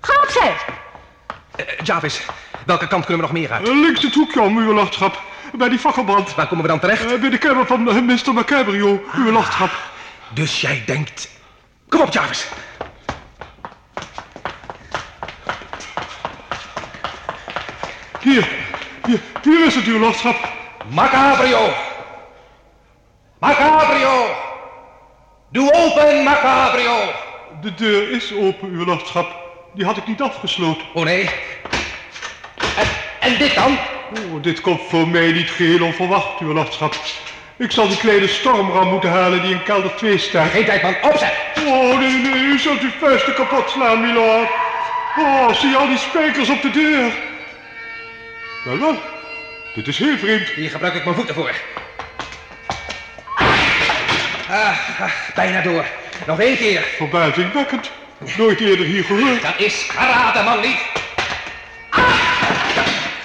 Ga 0.00 0.22
opzij! 0.22 0.54
Eh, 1.56 1.64
Jarvis, 1.82 2.26
welke 2.66 2.86
kant 2.86 3.04
kunnen 3.04 3.26
we 3.26 3.32
nog 3.32 3.40
meer 3.40 3.52
uit? 3.52 3.68
Links 3.68 4.02
het 4.02 4.14
hoekje 4.14 4.40
om, 4.40 4.58
uw 4.58 4.72
lordschap. 4.72 5.20
Bij 5.52 5.68
die 5.68 5.78
fakkelbrand. 5.78 6.34
Waar 6.34 6.46
komen 6.46 6.64
we 6.64 6.70
dan 6.70 6.80
terecht? 6.80 7.12
Eh, 7.12 7.20
bij 7.20 7.30
de 7.30 7.38
kamer 7.38 7.66
van 7.66 7.82
Mr. 7.82 8.32
Macabrio, 8.34 9.02
uw 9.14 9.30
lordschap. 9.30 9.70
Dus 10.34 10.60
jij 10.60 10.82
denkt... 10.86 11.28
Kom 11.88 12.00
op, 12.00 12.12
Jarvis. 12.12 12.48
Hier, 18.20 18.48
hier, 19.06 19.20
hier 19.42 19.66
is 19.66 19.74
het, 19.74 19.84
uw 19.84 19.98
lordschap. 19.98 20.48
Macabrio! 20.88 21.68
Macabrio! 23.38 24.41
Doe 25.52 25.72
open, 25.72 26.22
Macabrio! 26.22 27.12
De 27.60 27.74
deur 27.74 28.10
is 28.10 28.32
open, 28.34 28.68
uw 28.68 28.84
lordschap. 28.84 29.36
Die 29.74 29.84
had 29.84 29.96
ik 29.96 30.06
niet 30.06 30.20
afgesloten. 30.20 30.82
Oh 30.94 31.04
nee. 31.04 31.30
En, 32.76 32.86
en 33.20 33.38
dit 33.38 33.54
dan? 33.54 33.78
Oh, 34.14 34.42
dit 34.42 34.60
komt 34.60 34.80
voor 34.88 35.08
mij 35.08 35.32
niet 35.32 35.50
geheel 35.50 35.84
onverwacht, 35.84 36.40
uw 36.40 36.52
lordschap. 36.52 36.94
Ik 37.56 37.70
zal 37.70 37.88
die 37.88 37.96
kleine 37.96 38.28
stormram 38.28 38.88
moeten 38.88 39.10
halen 39.10 39.42
die 39.42 39.50
in 39.50 39.62
kelder 39.62 39.96
2 39.96 40.18
staat. 40.18 40.50
Geen 40.50 40.64
tijd, 40.64 40.82
man. 40.82 40.94
Opzet! 41.02 41.32
Oh, 41.66 41.98
nee, 41.98 42.12
nee, 42.12 42.42
u 42.42 42.58
zult 42.58 42.80
uw 42.80 42.90
vuisten 43.00 43.34
kapot 43.34 43.70
slaan, 43.70 44.00
milord. 44.00 44.48
Oh, 45.18 45.52
zie 45.52 45.68
je 45.68 45.76
al 45.76 45.88
die 45.88 45.98
spijkers 45.98 46.48
op 46.48 46.62
de 46.62 46.70
deur? 46.70 47.12
Wel, 48.64 48.78
wel. 48.78 48.96
Dit 49.74 49.88
is 49.88 49.98
heel 49.98 50.16
vreemd. 50.16 50.48
Hier 50.48 50.70
gebruik 50.70 50.94
ik 50.94 51.04
mijn 51.04 51.16
voeten 51.16 51.34
voor. 51.34 51.54
Ah, 54.52 55.00
ah, 55.00 55.10
bijna 55.34 55.60
door. 55.60 55.84
Nog 56.26 56.40
één 56.40 56.56
keer. 56.56 56.82
Verbazingwekkend. 56.96 57.90
Nooit 58.36 58.60
eerder 58.60 58.86
hier 58.86 59.04
gehoord. 59.04 59.42
Dat 59.42 59.54
is 59.56 59.86
geraden, 59.88 60.44
man 60.44 60.60
lief. 60.60 60.90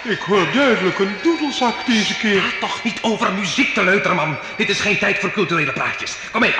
Ik 0.03 0.19
hoor 0.19 0.51
duidelijk 0.53 0.99
een 0.99 1.15
doedelzak 1.23 1.75
deze 1.85 2.17
keer. 2.17 2.41
Ga 2.41 2.47
toch 2.59 2.83
niet 2.83 2.99
over 3.01 3.33
muziek 3.33 3.73
te 3.73 3.83
leuteren, 3.83 4.15
man. 4.15 4.37
Dit 4.57 4.69
is 4.69 4.79
geen 4.79 4.97
tijd 4.97 5.19
voor 5.19 5.31
culturele 5.31 5.71
praatjes. 5.71 6.15
Kom 6.31 6.41
mee. 6.41 6.55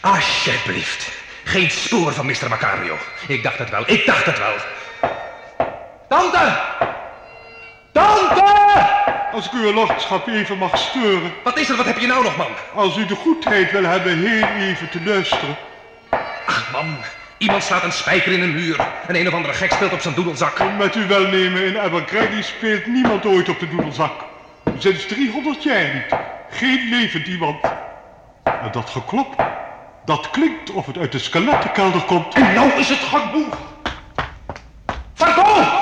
Alsjeblieft. 0.00 1.08
Geen 1.44 1.70
spoor 1.70 2.12
van 2.12 2.26
Mr. 2.26 2.48
Macario. 2.48 2.98
Ik 3.26 3.42
dacht 3.42 3.58
het 3.58 3.70
wel, 3.70 3.82
ik 3.86 4.06
dacht 4.06 4.24
het 4.26 4.38
wel. 4.38 4.54
Tante! 6.08 6.58
Tante! 7.92 9.19
Als 9.32 9.46
ik 9.46 9.52
uw 9.52 9.72
lordschap 9.72 10.26
even 10.26 10.58
mag 10.58 10.78
steuren. 10.78 11.32
Wat 11.44 11.58
is 11.58 11.68
er, 11.68 11.76
wat 11.76 11.86
heb 11.86 11.98
je 11.98 12.06
nou 12.06 12.22
nog, 12.22 12.36
man? 12.36 12.46
Als 12.74 12.96
u 12.96 13.06
de 13.06 13.14
goedheid 13.14 13.72
wil 13.72 13.84
hebben 13.84 14.18
heel 14.18 14.68
even 14.68 14.90
te 14.90 15.02
luisteren. 15.04 15.56
Ach, 16.46 16.72
man. 16.72 16.96
Iemand 17.38 17.62
slaat 17.62 17.82
een 17.82 17.92
spijker 17.92 18.32
in 18.32 18.42
een 18.42 18.54
muur. 18.54 18.86
En 19.06 19.16
een 19.16 19.28
of 19.28 19.34
andere 19.34 19.54
gek 19.54 19.72
speelt 19.72 19.92
op 19.92 20.00
zijn 20.00 20.14
doedelzak. 20.14 20.76
Met 20.78 20.94
uw 20.94 21.06
welnemen 21.06 21.64
in 21.64 21.78
Abercrombie 21.78 22.42
speelt 22.42 22.86
niemand 22.86 23.26
ooit 23.26 23.48
op 23.48 23.58
de 23.58 23.68
doedelzak. 23.68 24.12
Sinds 24.78 25.06
300 25.06 25.62
jaar 25.62 25.94
niet. 25.94 26.18
Geen 26.50 26.88
levend 26.88 27.26
iemand. 27.26 27.64
En 28.42 28.70
dat 28.72 28.90
geklop, 28.90 29.46
dat 30.04 30.30
klinkt 30.30 30.70
of 30.70 30.86
het 30.86 30.98
uit 30.98 31.12
de 31.12 31.18
skelettenkelder 31.18 32.02
komt. 32.02 32.34
En 32.34 32.54
nou 32.54 32.70
is 32.70 32.88
het 32.88 32.98
genoeg. 32.98 33.58
Marco! 35.18 35.79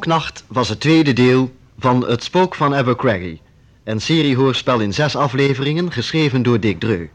Spooknacht 0.00 0.44
was 0.46 0.68
het 0.68 0.80
tweede 0.80 1.12
deel 1.12 1.54
van 1.78 2.06
Het 2.06 2.24
Spook 2.24 2.54
van 2.54 2.74
Abercrombie, 2.74 3.40
een 3.84 4.00
seriehoorspel 4.00 4.80
in 4.80 4.94
zes 4.94 5.16
afleveringen 5.16 5.92
geschreven 5.92 6.42
door 6.42 6.60
Dick 6.60 6.80
Dreu. 6.80 7.08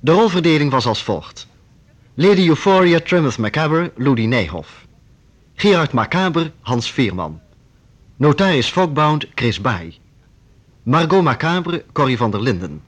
De 0.00 0.12
rolverdeling 0.12 0.70
was 0.70 0.86
als 0.86 1.02
volgt. 1.02 1.46
Lady 2.14 2.48
Euphoria 2.48 3.00
Trimeth 3.00 3.38
Macabre, 3.38 3.92
Ludi 3.96 4.26
Nijhoff. 4.26 4.86
Gerard 5.54 5.92
Macabre, 5.92 6.52
Hans 6.60 6.90
Veerman. 6.90 7.40
Notaris 8.16 8.68
Fogbound, 8.68 9.26
Chris 9.34 9.60
Baai. 9.60 9.98
Margot 10.82 11.22
Macabre, 11.22 11.84
Corrie 11.92 12.16
van 12.16 12.30
der 12.30 12.40
Linden. 12.40 12.82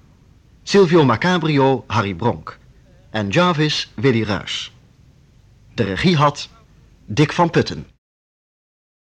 Silvio 0.63 1.05
Macabrio, 1.05 1.85
Harry 1.87 2.15
Bronk. 2.15 2.59
En 3.11 3.29
Jarvis, 3.29 3.93
Willy 3.95 4.23
Ruys. 4.23 4.73
De 5.75 5.83
regie 5.83 6.17
had 6.17 6.49
Dick 7.07 7.33
van 7.33 7.51
Putten. 7.51 7.87